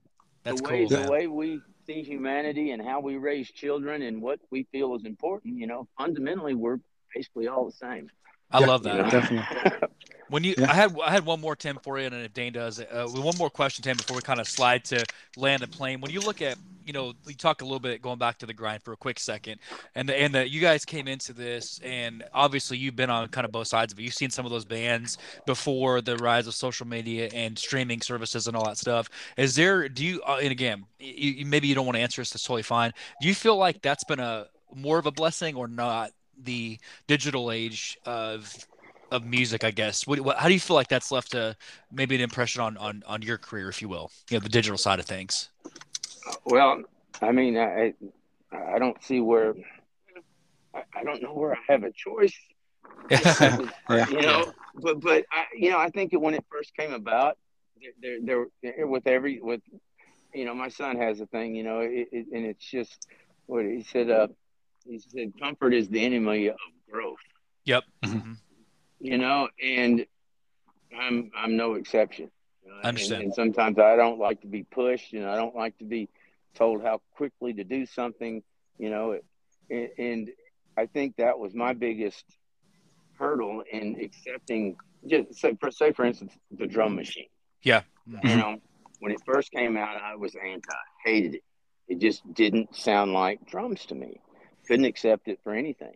that's 0.43 0.61
the 0.61 0.69
way, 0.69 0.87
cool 0.87 1.03
the 1.03 1.11
way 1.11 1.27
we 1.27 1.61
see 1.85 2.03
humanity 2.03 2.71
and 2.71 2.81
how 2.81 2.99
we 2.99 3.17
raise 3.17 3.49
children 3.51 4.01
and 4.03 4.21
what 4.21 4.39
we 4.49 4.63
feel 4.71 4.95
is 4.95 5.05
important 5.05 5.57
you 5.57 5.67
know 5.67 5.87
fundamentally 5.97 6.55
we're 6.55 6.79
basically 7.13 7.47
all 7.47 7.65
the 7.65 7.71
same 7.71 8.09
I 8.51 8.59
yeah, 8.59 8.65
love 8.65 8.83
that. 8.83 8.95
You 8.95 9.03
know? 9.03 9.09
Definitely. 9.09 9.87
When 10.31 10.45
you, 10.45 10.55
yeah. 10.57 10.71
I 10.71 10.73
had, 10.73 10.97
I 11.03 11.11
had 11.11 11.25
one 11.25 11.41
more 11.41 11.57
Tim 11.57 11.77
for 11.83 11.99
you, 11.99 12.05
and 12.05 12.15
if 12.15 12.33
Dane 12.33 12.53
does, 12.53 12.79
uh, 12.79 13.05
one 13.11 13.37
more 13.37 13.49
question, 13.49 13.83
Tim, 13.83 13.97
before 13.97 14.15
we 14.15 14.21
kind 14.21 14.39
of 14.39 14.47
slide 14.47 14.85
to 14.85 15.03
land 15.35 15.61
a 15.61 15.67
plane. 15.67 15.99
When 15.99 16.09
you 16.09 16.21
look 16.21 16.41
at, 16.41 16.55
you 16.85 16.93
know, 16.93 17.11
we 17.25 17.33
talk 17.33 17.61
a 17.61 17.65
little 17.65 17.81
bit 17.81 18.01
going 18.01 18.17
back 18.17 18.37
to 18.37 18.45
the 18.45 18.53
grind 18.53 18.81
for 18.81 18.93
a 18.93 18.95
quick 18.95 19.19
second, 19.19 19.59
and 19.93 20.07
the, 20.07 20.17
and 20.17 20.33
the, 20.33 20.49
you 20.49 20.61
guys 20.61 20.85
came 20.85 21.09
into 21.09 21.33
this, 21.33 21.81
and 21.83 22.23
obviously 22.33 22.77
you've 22.77 22.95
been 22.95 23.09
on 23.09 23.27
kind 23.27 23.43
of 23.43 23.51
both 23.51 23.67
sides 23.67 23.91
of 23.91 23.99
it. 23.99 24.03
You've 24.03 24.13
seen 24.13 24.29
some 24.29 24.45
of 24.45 24.53
those 24.53 24.63
bands 24.63 25.17
before 25.45 25.99
the 25.99 26.15
rise 26.15 26.47
of 26.47 26.55
social 26.55 26.87
media 26.87 27.29
and 27.33 27.59
streaming 27.59 27.99
services 27.99 28.47
and 28.47 28.55
all 28.55 28.63
that 28.63 28.77
stuff. 28.77 29.09
Is 29.35 29.55
there, 29.55 29.89
do 29.89 30.05
you, 30.05 30.21
uh, 30.25 30.39
and 30.41 30.53
again, 30.53 30.85
you, 30.97 31.45
maybe 31.45 31.67
you 31.67 31.75
don't 31.75 31.85
want 31.85 31.97
to 31.97 32.01
answer 32.01 32.21
this, 32.21 32.29
that's 32.29 32.45
totally 32.45 32.63
fine. 32.63 32.93
Do 33.19 33.27
you 33.27 33.35
feel 33.35 33.57
like 33.57 33.81
that's 33.81 34.05
been 34.05 34.21
a 34.21 34.47
more 34.73 34.97
of 34.97 35.07
a 35.07 35.11
blessing 35.11 35.57
or 35.57 35.67
not? 35.67 36.11
the 36.43 36.79
digital 37.07 37.51
age 37.51 37.97
of 38.05 38.51
of 39.11 39.25
music, 39.25 39.63
I 39.63 39.71
guess. 39.71 40.07
What, 40.07 40.19
what, 40.21 40.37
how 40.37 40.47
do 40.47 40.53
you 40.53 40.59
feel 40.59 40.75
like 40.75 40.87
that's 40.87 41.11
left 41.11 41.33
a 41.33 41.55
maybe 41.91 42.15
an 42.15 42.21
impression 42.21 42.61
on 42.61 42.77
on 42.77 43.03
on 43.05 43.21
your 43.21 43.37
career, 43.37 43.69
if 43.69 43.81
you 43.81 43.89
will, 43.89 44.11
you 44.29 44.37
know, 44.37 44.41
the 44.41 44.49
digital 44.49 44.77
side 44.77 44.99
of 44.99 45.05
things? 45.05 45.49
Well, 46.45 46.83
I 47.21 47.31
mean, 47.31 47.57
I 47.57 47.93
I 48.51 48.79
don't 48.79 49.01
see 49.03 49.19
where 49.19 49.53
I, 50.73 50.83
I 50.95 51.03
don't 51.03 51.21
know 51.21 51.33
where 51.33 51.53
I 51.53 51.71
have 51.71 51.83
a 51.83 51.91
choice. 51.91 52.37
yeah. 53.09 53.67
You 54.09 54.21
know, 54.21 54.53
but 54.75 54.99
but 54.99 55.25
I, 55.31 55.45
you 55.55 55.69
know, 55.69 55.79
I 55.79 55.89
think 55.89 56.13
when 56.13 56.33
it 56.33 56.45
first 56.51 56.75
came 56.75 56.93
about, 56.93 57.37
there 58.01 58.17
there, 58.21 58.45
there 58.61 58.87
with 58.87 59.07
every 59.07 59.41
with 59.41 59.61
you 60.33 60.45
know, 60.45 60.53
my 60.53 60.69
son 60.69 60.97
has 60.97 61.19
a 61.19 61.25
thing, 61.25 61.55
you 61.55 61.63
know, 61.63 61.79
it, 61.81 62.07
it, 62.11 62.27
and 62.33 62.45
it's 62.45 62.65
just 62.65 63.07
what 63.47 63.65
he 63.65 63.83
said. 63.83 64.09
Uh, 64.09 64.27
he 64.85 64.99
said, 64.99 65.33
"Comfort 65.39 65.73
is 65.73 65.89
the 65.89 66.03
enemy 66.03 66.47
of 66.47 66.57
growth." 66.89 67.19
Yep. 67.65 67.83
Mm-hmm. 68.03 68.33
You 69.01 69.17
know, 69.17 69.49
and 69.63 70.05
I'm 70.97 71.31
I'm 71.35 71.57
no 71.57 71.73
exception. 71.73 72.29
I 72.83 72.89
understand. 72.89 73.13
And, 73.13 73.23
and, 73.25 73.33
sometimes 73.33 73.79
I 73.79 73.95
don't 73.95 74.19
like 74.19 74.41
to 74.41 74.47
be 74.47 74.63
pushed, 74.63 75.13
and 75.13 75.25
I 75.25 75.35
don't 75.35 75.55
like 75.55 75.77
to 75.79 75.85
be 75.85 76.09
told 76.55 76.83
how 76.83 77.01
quickly 77.15 77.53
to 77.53 77.63
do 77.63 77.85
something. 77.85 78.43
You 78.77 78.89
know, 78.89 79.19
and, 79.69 79.89
and 79.97 80.29
I 80.77 80.85
think 80.85 81.17
that 81.17 81.39
was 81.39 81.53
my 81.53 81.73
biggest 81.73 82.25
hurdle 83.17 83.63
in 83.71 83.99
accepting. 84.01 84.77
Just 85.07 85.35
say 85.35 85.57
for 85.59 85.71
say 85.71 85.91
for 85.93 86.05
instance, 86.05 86.33
the 86.51 86.67
drum 86.67 86.95
machine. 86.95 87.29
Yeah. 87.63 87.81
Mm-hmm. 88.07 88.27
You 88.27 88.35
know, 88.35 88.57
when 88.99 89.11
it 89.11 89.21
first 89.25 89.51
came 89.51 89.77
out, 89.77 89.97
I 90.01 90.15
was 90.15 90.35
anti, 90.35 90.75
hated 91.03 91.35
it. 91.35 91.43
It 91.87 91.99
just 91.99 92.21
didn't 92.33 92.75
sound 92.75 93.13
like 93.13 93.45
drums 93.47 93.85
to 93.87 93.95
me 93.95 94.21
couldn't 94.71 94.85
accept 94.85 95.27
it 95.27 95.39
for 95.43 95.53
anything. 95.53 95.95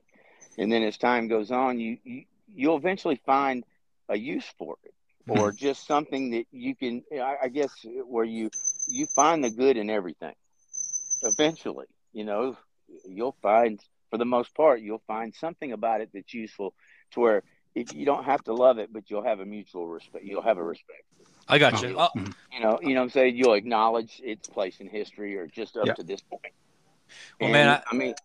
And 0.58 0.72
then 0.72 0.84
as 0.84 0.98
time 0.98 1.30
goes 1.30 1.52
on, 1.52 1.80
you, 1.80 1.98
you 2.04 2.24
you'll 2.53 2.77
eventually 2.77 3.19
find 3.25 3.63
a 4.10 4.17
use 4.17 4.45
for 4.58 4.77
it, 4.84 4.93
mm-hmm. 5.27 5.39
or 5.39 5.51
just 5.51 5.88
something 5.88 6.31
that 6.31 6.45
you 6.51 6.75
can. 6.75 7.03
I, 7.13 7.36
I 7.43 7.47
guess 7.47 7.71
where 8.05 8.25
you 8.25 8.49
you 8.88 9.08
find 9.08 9.43
the 9.43 9.49
good 9.49 9.77
in 9.77 9.89
everything. 9.89 10.36
Eventually, 11.23 11.88
you 12.13 12.23
know, 12.23 12.58
you'll 13.08 13.36
find 13.41 13.79
for 14.12 14.17
the 14.17 14.25
most 14.25 14.53
part 14.53 14.81
you'll 14.81 15.01
find 15.08 15.34
something 15.34 15.71
about 15.71 16.01
it 16.01 16.10
that's 16.13 16.34
useful 16.34 16.73
to 17.12 17.19
where 17.19 17.43
if 17.73 17.93
you 17.93 18.05
don't 18.05 18.23
have 18.23 18.43
to 18.45 18.53
love 18.53 18.77
it, 18.77 18.93
but 18.93 19.10
you'll 19.10 19.23
have 19.23 19.39
a 19.39 19.45
mutual 19.45 19.88
respect. 19.88 20.23
You'll 20.23 20.41
have 20.41 20.58
a 20.58 20.63
respect. 20.63 21.03
I 21.47 21.60
got 21.60 21.81
you. 21.81 21.95
Oh. 21.97 22.10
You 22.51 22.60
know, 22.62 22.79
you 22.81 22.95
know, 22.95 23.01
I'm 23.01 23.10
saying 23.10 23.36
you'll 23.36 23.53
acknowledge 23.53 24.21
its 24.23 24.47
place 24.47 24.79
in 24.79 24.88
history, 24.88 25.38
or 25.38 25.47
just 25.47 25.77
up 25.77 25.95
to 25.95 26.03
this 26.03 26.21
point. 26.21 26.53
Well, 27.39 27.47
and, 27.47 27.51
man, 27.51 27.69
I, 27.69 27.84
I 27.91 27.95
mean, 27.95 28.15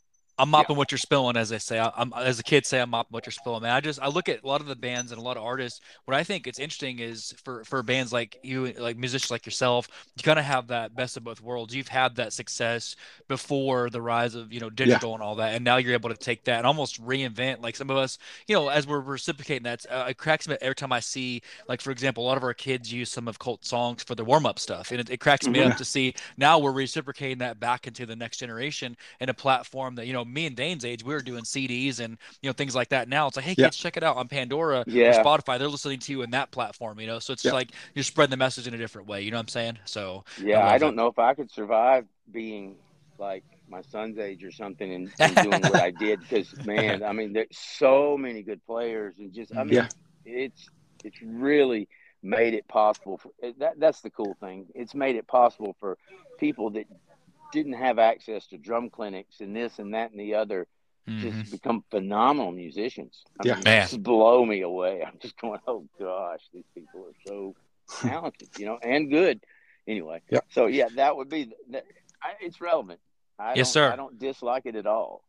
I'm 0.40 0.48
mopping 0.48 0.76
yeah. 0.76 0.78
what 0.78 0.90
you're 0.90 0.98
spilling, 0.98 1.36
as 1.36 1.50
they 1.50 1.58
say. 1.58 1.78
I, 1.78 1.92
am 1.98 2.14
as 2.16 2.38
a 2.38 2.42
kid 2.42 2.64
say, 2.64 2.80
I'm 2.80 2.90
mopping 2.90 3.12
what 3.12 3.26
you're 3.26 3.32
spilling. 3.32 3.62
Man, 3.62 3.72
I 3.72 3.80
just 3.80 4.00
I 4.00 4.08
look 4.08 4.28
at 4.28 4.42
a 4.42 4.46
lot 4.46 4.62
of 4.62 4.66
the 4.66 4.74
bands 4.74 5.12
and 5.12 5.20
a 5.20 5.22
lot 5.22 5.36
of 5.36 5.42
artists. 5.42 5.80
What 6.06 6.16
I 6.16 6.24
think 6.24 6.46
it's 6.46 6.58
interesting 6.58 6.98
is 6.98 7.34
for 7.44 7.62
for 7.64 7.82
bands 7.82 8.10
like 8.10 8.38
you, 8.42 8.72
like 8.78 8.96
musicians 8.96 9.30
like 9.30 9.44
yourself, 9.44 9.88
you 10.16 10.22
kind 10.22 10.38
of 10.38 10.46
have 10.46 10.68
that 10.68 10.96
best 10.96 11.18
of 11.18 11.24
both 11.24 11.42
worlds. 11.42 11.74
You've 11.74 11.88
had 11.88 12.16
that 12.16 12.32
success 12.32 12.96
before 13.28 13.90
the 13.90 14.00
rise 14.00 14.34
of 14.34 14.50
you 14.50 14.60
know 14.60 14.70
digital 14.70 15.10
yeah. 15.10 15.14
and 15.14 15.22
all 15.22 15.34
that, 15.36 15.54
and 15.54 15.62
now 15.62 15.76
you're 15.76 15.92
able 15.92 16.08
to 16.08 16.16
take 16.16 16.44
that 16.44 16.58
and 16.58 16.66
almost 16.66 17.04
reinvent. 17.04 17.62
Like 17.62 17.76
some 17.76 17.90
of 17.90 17.98
us, 17.98 18.18
you 18.48 18.54
know, 18.54 18.68
as 18.68 18.86
we're 18.86 19.00
reciprocating 19.00 19.64
that, 19.64 19.84
uh, 19.90 20.06
it 20.08 20.16
cracks 20.16 20.48
me 20.48 20.56
every 20.62 20.74
time 20.74 20.92
I 20.92 21.00
see, 21.00 21.42
like 21.68 21.82
for 21.82 21.90
example, 21.90 22.24
a 22.24 22.26
lot 22.26 22.38
of 22.38 22.44
our 22.44 22.54
kids 22.54 22.90
use 22.90 23.10
some 23.10 23.28
of 23.28 23.38
Colt 23.38 23.66
songs 23.66 24.02
for 24.02 24.14
their 24.14 24.24
warm 24.24 24.46
up 24.46 24.58
stuff, 24.58 24.90
and 24.90 25.00
it, 25.00 25.10
it 25.10 25.20
cracks 25.20 25.46
me 25.46 25.58
mm-hmm. 25.58 25.72
up 25.72 25.76
to 25.76 25.84
see 25.84 26.14
now 26.38 26.58
we're 26.58 26.72
reciprocating 26.72 27.38
that 27.38 27.60
back 27.60 27.86
into 27.86 28.06
the 28.06 28.16
next 28.16 28.38
generation 28.38 28.96
in 29.20 29.28
a 29.28 29.34
platform 29.34 29.96
that 29.96 30.06
you 30.06 30.14
know 30.14 30.24
me 30.32 30.46
and 30.46 30.56
Dane's 30.56 30.84
age, 30.84 31.04
we 31.04 31.14
were 31.14 31.20
doing 31.20 31.44
CDs 31.44 32.00
and 32.00 32.18
you 32.42 32.48
know 32.48 32.52
things 32.52 32.74
like 32.74 32.88
that. 32.90 33.08
Now 33.08 33.26
it's 33.26 33.36
like, 33.36 33.44
hey, 33.44 33.54
yeah. 33.56 33.66
kids, 33.66 33.76
check 33.76 33.96
it 33.96 34.02
out 34.02 34.16
on 34.16 34.28
Pandora 34.28 34.84
yeah. 34.86 35.20
or 35.20 35.24
Spotify. 35.24 35.58
They're 35.58 35.68
listening 35.68 35.98
to 36.00 36.12
you 36.12 36.22
in 36.22 36.30
that 36.30 36.50
platform, 36.50 37.00
you 37.00 37.06
know. 37.06 37.18
So 37.18 37.32
it's 37.32 37.44
yeah. 37.44 37.52
like 37.52 37.72
you're 37.94 38.04
spreading 38.04 38.30
the 38.30 38.36
message 38.36 38.66
in 38.66 38.74
a 38.74 38.78
different 38.78 39.08
way. 39.08 39.22
You 39.22 39.30
know 39.30 39.36
what 39.36 39.42
I'm 39.42 39.48
saying? 39.48 39.78
So 39.84 40.24
yeah, 40.40 40.60
I, 40.60 40.74
I 40.74 40.78
don't 40.78 40.96
know 40.96 41.06
if 41.06 41.18
I 41.18 41.34
could 41.34 41.50
survive 41.50 42.06
being 42.30 42.76
like 43.18 43.44
my 43.68 43.82
son's 43.82 44.18
age 44.18 44.42
or 44.42 44.50
something 44.50 44.92
and, 44.92 45.12
and 45.20 45.34
doing 45.36 45.62
what 45.62 45.76
I 45.76 45.90
did 45.98 46.20
because 46.20 46.54
man, 46.66 47.02
I 47.02 47.12
mean, 47.12 47.32
there's 47.32 47.48
so 47.50 48.16
many 48.16 48.42
good 48.42 48.64
players 48.66 49.14
and 49.18 49.32
just 49.32 49.54
I 49.56 49.64
mean, 49.64 49.74
yeah. 49.74 49.88
it's 50.24 50.68
it's 51.04 51.20
really 51.22 51.88
made 52.22 52.54
it 52.54 52.66
possible 52.68 53.18
for 53.18 53.30
that. 53.58 53.78
That's 53.78 54.00
the 54.00 54.10
cool 54.10 54.36
thing. 54.40 54.66
It's 54.74 54.94
made 54.94 55.16
it 55.16 55.26
possible 55.26 55.76
for 55.78 55.96
people 56.38 56.70
that 56.70 56.86
didn't 57.52 57.74
have 57.74 57.98
access 57.98 58.46
to 58.48 58.58
drum 58.58 58.90
clinics 58.90 59.40
and 59.40 59.54
this 59.54 59.78
and 59.78 59.94
that 59.94 60.10
and 60.10 60.20
the 60.20 60.34
other 60.34 60.66
mm-hmm. 61.08 61.20
just 61.20 61.52
become 61.52 61.84
phenomenal 61.90 62.52
musicians. 62.52 63.24
I 63.40 63.48
yeah, 63.48 63.54
mean, 63.54 63.64
man, 63.64 63.88
just 63.88 64.02
blow 64.02 64.44
me 64.44 64.62
away. 64.62 65.02
I'm 65.06 65.18
just 65.20 65.38
going, 65.38 65.60
oh 65.66 65.86
gosh, 65.98 66.40
these 66.52 66.64
people 66.74 67.06
are 67.06 67.16
so 67.26 67.54
talented, 68.08 68.48
you 68.58 68.66
know, 68.66 68.78
and 68.82 69.10
good. 69.10 69.40
Anyway, 69.86 70.22
yeah. 70.30 70.40
So 70.50 70.66
yeah, 70.66 70.88
that 70.96 71.16
would 71.16 71.28
be. 71.28 71.52
That, 71.70 71.84
I, 72.22 72.32
it's 72.40 72.60
relevant. 72.60 73.00
I 73.38 73.54
yes, 73.54 73.72
sir. 73.72 73.90
I 73.90 73.96
don't 73.96 74.18
dislike 74.18 74.66
it 74.66 74.76
at 74.76 74.86
all. 74.86 75.24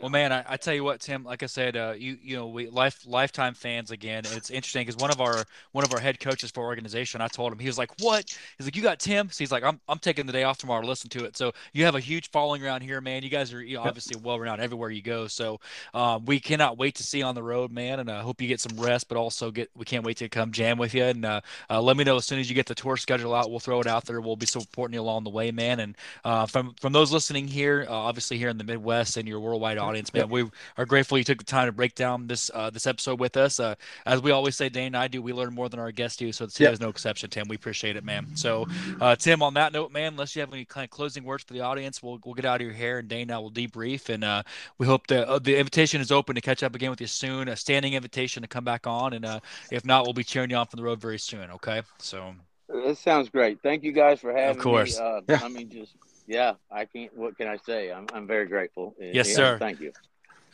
Well, 0.00 0.10
man, 0.10 0.32
I, 0.32 0.44
I, 0.48 0.56
tell 0.56 0.72
you 0.72 0.84
what, 0.84 1.00
Tim. 1.00 1.24
Like 1.24 1.42
I 1.42 1.46
said, 1.46 1.76
uh, 1.76 1.94
you 1.98 2.16
you 2.22 2.36
know, 2.36 2.46
we 2.46 2.68
life 2.68 3.04
lifetime 3.06 3.54
fans 3.54 3.90
again. 3.90 4.22
It's 4.24 4.48
interesting 4.48 4.82
because 4.86 4.96
one 4.96 5.10
of 5.10 5.20
our 5.20 5.44
one 5.72 5.84
of 5.84 5.92
our 5.92 5.98
head 5.98 6.20
coaches 6.20 6.50
for 6.50 6.64
organization, 6.64 7.20
I 7.20 7.26
told 7.26 7.52
him 7.52 7.58
he 7.58 7.66
was 7.66 7.76
like, 7.76 7.90
"What?" 8.00 8.36
He's 8.56 8.66
like, 8.66 8.76
"You 8.76 8.82
got 8.82 9.00
Tim." 9.00 9.28
So 9.30 9.38
he's 9.38 9.50
like, 9.50 9.64
"I'm 9.64 9.80
I'm 9.88 9.98
taking 9.98 10.26
the 10.26 10.32
day 10.32 10.44
off 10.44 10.58
tomorrow 10.58 10.80
to 10.80 10.86
listen 10.86 11.10
to 11.10 11.24
it." 11.24 11.36
So 11.36 11.52
you 11.72 11.84
have 11.84 11.96
a 11.96 12.00
huge 12.00 12.30
following 12.30 12.64
around 12.64 12.82
here, 12.82 13.00
man. 13.00 13.24
You 13.24 13.30
guys 13.30 13.52
are 13.52 13.62
you 13.62 13.76
know, 13.76 13.82
obviously 13.82 14.18
well 14.22 14.38
renowned 14.38 14.62
everywhere 14.62 14.90
you 14.90 15.02
go. 15.02 15.26
So 15.26 15.58
um, 15.92 16.24
we 16.24 16.38
cannot 16.38 16.78
wait 16.78 16.94
to 16.96 17.02
see 17.02 17.18
you 17.18 17.24
on 17.24 17.34
the 17.34 17.42
road, 17.42 17.72
man. 17.72 17.98
And 17.98 18.10
I 18.10 18.18
uh, 18.18 18.22
hope 18.22 18.40
you 18.40 18.46
get 18.46 18.60
some 18.60 18.78
rest, 18.78 19.08
but 19.08 19.18
also 19.18 19.50
get 19.50 19.70
we 19.74 19.84
can't 19.84 20.04
wait 20.04 20.18
to 20.18 20.28
come 20.28 20.52
jam 20.52 20.78
with 20.78 20.94
you. 20.94 21.04
And 21.04 21.24
uh, 21.24 21.40
uh, 21.68 21.82
let 21.82 21.96
me 21.96 22.04
know 22.04 22.16
as 22.16 22.26
soon 22.26 22.38
as 22.38 22.48
you 22.48 22.54
get 22.54 22.66
the 22.66 22.76
tour 22.76 22.96
schedule 22.96 23.34
out. 23.34 23.50
We'll 23.50 23.58
throw 23.58 23.80
it 23.80 23.88
out 23.88 24.04
there. 24.04 24.20
We'll 24.20 24.36
be 24.36 24.46
supporting 24.46 24.94
you 24.94 25.00
along 25.00 25.24
the 25.24 25.30
way, 25.30 25.50
man. 25.50 25.80
And 25.80 25.96
uh, 26.24 26.46
from 26.46 26.74
from 26.80 26.92
those 26.92 27.12
listening 27.12 27.48
here, 27.48 27.86
uh, 27.88 27.92
obviously 27.92 28.38
here 28.38 28.48
in 28.48 28.56
the 28.56 28.64
Midwest 28.64 29.16
and 29.16 29.26
your 29.26 29.40
worldwide 29.40 29.79
audience, 29.80 30.12
man, 30.14 30.28
we 30.28 30.44
are 30.76 30.86
grateful 30.86 31.18
you 31.18 31.24
took 31.24 31.38
the 31.38 31.44
time 31.44 31.66
to 31.66 31.72
break 31.72 31.94
down 31.94 32.26
this 32.26 32.50
uh, 32.54 32.70
this 32.70 32.86
episode 32.86 33.18
with 33.18 33.36
us. 33.36 33.58
Uh, 33.58 33.74
as 34.06 34.20
we 34.20 34.30
always 34.30 34.56
say, 34.56 34.68
Dane 34.68 34.88
and 34.88 34.96
I 34.96 35.08
do, 35.08 35.22
we 35.22 35.32
learn 35.32 35.54
more 35.54 35.68
than 35.68 35.80
our 35.80 35.92
guests 35.92 36.16
do. 36.16 36.32
So 36.32 36.46
today 36.46 36.64
yep. 36.64 36.74
is 36.74 36.80
no 36.80 36.88
exception, 36.88 37.30
Tim. 37.30 37.48
We 37.48 37.56
appreciate 37.56 37.96
it, 37.96 38.04
man. 38.04 38.28
So, 38.34 38.66
uh, 39.00 39.16
Tim, 39.16 39.42
on 39.42 39.54
that 39.54 39.72
note, 39.72 39.92
man, 39.92 40.12
unless 40.12 40.36
you 40.36 40.40
have 40.40 40.52
any 40.52 40.64
kind 40.64 40.84
of 40.84 40.90
closing 40.90 41.24
words 41.24 41.44
for 41.44 41.52
the 41.52 41.60
audience, 41.60 42.02
we'll 42.02 42.20
we'll 42.24 42.34
get 42.34 42.44
out 42.44 42.60
of 42.60 42.66
your 42.66 42.74
hair, 42.74 42.98
and 42.98 43.08
Dane 43.08 43.22
and 43.22 43.32
I 43.32 43.38
will 43.38 43.50
debrief. 43.50 44.08
And 44.08 44.24
uh, 44.24 44.42
we 44.78 44.86
hope 44.86 45.06
the 45.06 45.28
uh, 45.28 45.38
the 45.38 45.56
invitation 45.56 46.00
is 46.00 46.12
open 46.12 46.34
to 46.34 46.40
catch 46.40 46.62
up 46.62 46.74
again 46.74 46.90
with 46.90 47.00
you 47.00 47.06
soon. 47.06 47.48
A 47.48 47.56
standing 47.56 47.94
invitation 47.94 48.42
to 48.42 48.48
come 48.48 48.64
back 48.64 48.86
on, 48.86 49.12
and 49.12 49.24
uh, 49.24 49.40
if 49.70 49.84
not, 49.84 50.04
we'll 50.04 50.14
be 50.14 50.24
cheering 50.24 50.50
you 50.50 50.56
on 50.56 50.66
from 50.66 50.78
the 50.78 50.84
road 50.84 51.00
very 51.00 51.18
soon. 51.18 51.50
Okay, 51.50 51.82
so. 51.98 52.34
That 52.72 52.98
sounds 52.98 53.28
great. 53.28 53.60
Thank 53.64 53.82
you 53.82 53.90
guys 53.90 54.20
for 54.20 54.30
having 54.30 54.44
me. 54.44 54.50
Of 54.50 54.58
course. 54.58 55.00
Me. 55.00 55.04
Uh, 55.04 55.20
yeah. 55.28 55.40
I 55.42 55.48
mean, 55.48 55.68
just 55.68 55.92
yeah, 56.30 56.54
I 56.70 56.84
can't. 56.84 57.12
What 57.16 57.36
can 57.36 57.48
I 57.48 57.56
say? 57.56 57.90
I'm 57.90 58.06
I'm 58.14 58.26
very 58.28 58.46
grateful. 58.46 58.94
Yes, 59.00 59.28
yeah, 59.28 59.34
sir. 59.34 59.58
Thank 59.58 59.80
you. 59.80 59.92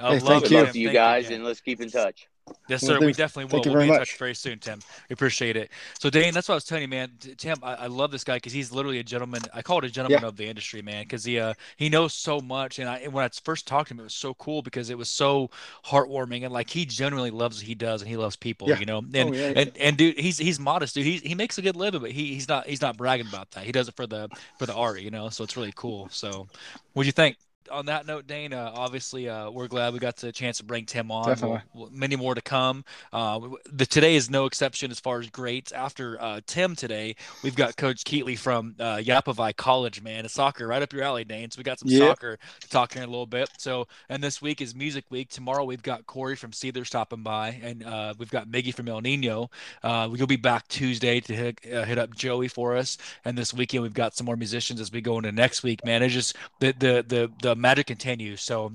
I 0.00 0.14
hey, 0.14 0.20
love, 0.20 0.44
it, 0.44 0.50
love 0.50 0.72
to 0.72 0.78
you 0.78 0.90
guys, 0.90 1.28
you, 1.28 1.36
and 1.36 1.44
let's 1.44 1.60
keep 1.60 1.82
in 1.82 1.90
touch. 1.90 2.28
Yes, 2.68 2.80
sir. 2.80 2.98
Well, 2.98 3.06
we 3.06 3.12
definitely 3.12 3.52
will. 3.52 3.62
We'll 3.64 3.76
be 3.76 3.82
in 3.82 3.88
much. 3.88 3.98
touch 3.98 4.18
very 4.18 4.34
soon, 4.34 4.58
Tim. 4.58 4.80
We 5.08 5.14
appreciate 5.14 5.56
it. 5.56 5.70
So, 5.98 6.10
Dane, 6.10 6.34
that's 6.34 6.48
what 6.48 6.54
I 6.54 6.56
was 6.56 6.64
telling 6.64 6.82
you, 6.82 6.88
man. 6.88 7.10
Tim, 7.36 7.58
I, 7.62 7.74
I 7.74 7.86
love 7.86 8.10
this 8.10 8.24
guy 8.24 8.36
because 8.36 8.52
he's 8.52 8.72
literally 8.72 8.98
a 8.98 9.04
gentleman. 9.04 9.42
I 9.54 9.62
call 9.62 9.78
it 9.78 9.84
a 9.84 9.90
gentleman 9.90 10.22
yeah. 10.22 10.28
of 10.28 10.36
the 10.36 10.46
industry, 10.46 10.82
man, 10.82 11.04
because 11.04 11.24
he 11.24 11.38
uh, 11.38 11.54
he 11.76 11.88
knows 11.88 12.12
so 12.12 12.40
much. 12.40 12.78
And, 12.78 12.88
I, 12.88 12.98
and 12.98 13.12
when 13.12 13.24
I 13.24 13.30
first 13.44 13.66
talked 13.66 13.88
to 13.88 13.94
him, 13.94 14.00
it 14.00 14.04
was 14.04 14.14
so 14.14 14.34
cool 14.34 14.62
because 14.62 14.90
it 14.90 14.98
was 14.98 15.08
so 15.08 15.50
heartwarming 15.84 16.44
and 16.44 16.52
like 16.52 16.70
he 16.70 16.84
genuinely 16.84 17.30
loves 17.30 17.58
what 17.58 17.66
he 17.66 17.74
does 17.74 18.02
and 18.02 18.08
he 18.08 18.16
loves 18.16 18.36
people, 18.36 18.68
yeah. 18.68 18.78
you 18.78 18.86
know. 18.86 18.98
And, 18.98 19.16
oh, 19.16 19.32
yeah, 19.32 19.52
and 19.54 19.76
and 19.78 19.96
dude, 19.96 20.18
he's 20.18 20.38
he's 20.38 20.58
modest, 20.58 20.94
dude. 20.94 21.06
He 21.06 21.18
he 21.18 21.34
makes 21.34 21.58
a 21.58 21.62
good 21.62 21.76
living, 21.76 22.00
but 22.00 22.10
he 22.10 22.34
he's 22.34 22.48
not 22.48 22.66
he's 22.66 22.82
not 22.82 22.96
bragging 22.96 23.28
about 23.28 23.52
that. 23.52 23.64
He 23.64 23.72
does 23.72 23.88
it 23.88 23.94
for 23.94 24.06
the 24.06 24.28
for 24.58 24.66
the 24.66 24.74
art, 24.74 25.00
you 25.00 25.10
know. 25.10 25.28
So 25.28 25.44
it's 25.44 25.56
really 25.56 25.72
cool. 25.76 26.08
So, 26.10 26.48
what'd 26.94 27.06
you 27.06 27.12
think? 27.12 27.36
On 27.70 27.86
that 27.86 28.06
note, 28.06 28.26
Dane, 28.26 28.52
uh, 28.52 28.72
obviously 28.74 29.28
uh, 29.28 29.50
we're 29.50 29.68
glad 29.68 29.92
we 29.92 29.98
got 29.98 30.16
the 30.16 30.32
chance 30.32 30.58
to 30.58 30.64
bring 30.64 30.86
Tim 30.86 31.10
on. 31.10 31.26
Definitely. 31.26 31.60
We'll, 31.74 31.90
many 31.90 32.16
more 32.16 32.34
to 32.34 32.40
come. 32.40 32.84
Uh, 33.12 33.40
the 33.70 33.86
today 33.86 34.16
is 34.16 34.30
no 34.30 34.46
exception 34.46 34.90
as 34.90 35.00
far 35.00 35.20
as 35.20 35.28
greats. 35.30 35.72
After 35.72 36.20
uh, 36.20 36.40
Tim 36.46 36.76
today, 36.76 37.16
we've 37.42 37.56
got 37.56 37.76
Coach 37.76 38.04
Keatley 38.04 38.38
from 38.38 38.74
uh, 38.78 39.00
Yavapai 39.02 39.52
College. 39.54 40.02
Man, 40.02 40.24
it's 40.24 40.34
soccer 40.34 40.66
right 40.66 40.82
up 40.82 40.92
your 40.92 41.02
alley, 41.02 41.24
Dane. 41.24 41.50
So 41.50 41.58
we 41.58 41.64
got 41.64 41.78
some 41.78 41.88
yep. 41.88 42.00
soccer 42.00 42.38
to 42.60 42.68
talk 42.68 42.92
here 42.92 43.02
in 43.02 43.08
a 43.08 43.12
little 43.12 43.26
bit. 43.26 43.48
So 43.58 43.86
and 44.08 44.22
this 44.22 44.40
week 44.40 44.60
is 44.60 44.74
Music 44.74 45.04
Week. 45.10 45.28
Tomorrow 45.28 45.64
we've 45.64 45.82
got 45.82 46.06
Corey 46.06 46.36
from 46.36 46.52
Seether 46.52 46.86
stopping 46.86 47.22
by, 47.22 47.58
and 47.62 47.84
uh, 47.84 48.14
we've 48.18 48.30
got 48.30 48.48
Miggy 48.48 48.74
from 48.74 48.88
El 48.88 49.00
Nino. 49.00 49.50
we'll 49.82 50.26
be 50.26 50.36
back 50.36 50.68
Tuesday 50.68 51.20
to 51.20 51.34
hit, 51.34 51.60
hit 51.62 51.98
up 51.98 52.14
Joey 52.14 52.48
for 52.48 52.76
us, 52.76 52.98
and 53.24 53.36
this 53.36 53.52
weekend 53.52 53.82
we've 53.82 53.94
got 53.94 54.14
some 54.14 54.26
more 54.26 54.36
musicians 54.36 54.80
as 54.80 54.92
we 54.92 55.00
go 55.00 55.16
into 55.18 55.32
next 55.32 55.62
week. 55.62 55.84
Man, 55.84 56.02
it's 56.02 56.14
just 56.14 56.36
the 56.60 56.74
the 56.78 57.04
the 57.06 57.32
the 57.42 57.55
magic 57.56 57.86
continues. 57.86 58.42
So 58.42 58.72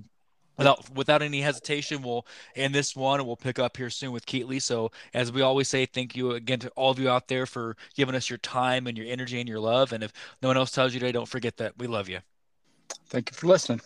without 0.58 0.90
without 0.96 1.22
any 1.22 1.42
hesitation, 1.42 2.02
we'll 2.02 2.26
end 2.56 2.74
this 2.74 2.96
one 2.96 3.20
and 3.20 3.28
we'll 3.28 3.36
pick 3.36 3.60
up 3.60 3.78
here 3.78 3.90
soon 3.90 4.12
with 4.12 4.26
Keatley. 4.26 4.62
So 4.62 4.92
as 5.14 5.32
we 5.32 5.42
always 5.42 5.68
say, 5.68 5.86
thank 5.86 6.16
you 6.16 6.32
again 6.32 6.60
to 6.60 6.70
all 6.72 6.92
of 6.92 7.00
you 7.00 7.10
out 7.10 7.28
there 7.28 7.46
for 7.46 7.76
giving 7.96 8.16
us 8.16 8.30
your 8.30 8.40
time 8.40 8.88
and 8.88 8.98
your 8.98 9.08
energy 9.08 9.40
and 9.40 9.50
your 9.50 9.60
love. 9.60 9.94
And 9.94 10.04
if 10.04 10.14
no 10.42 10.50
one 10.50 10.58
else 10.58 10.72
tells 10.72 10.94
you 10.94 11.00
today, 11.00 11.12
don't 11.12 11.28
forget 11.28 11.58
that 11.58 11.78
we 11.78 11.88
love 11.88 12.10
you. 12.10 12.20
Thank 13.08 13.32
you 13.32 13.36
for 13.36 13.48
listening. 13.48 13.82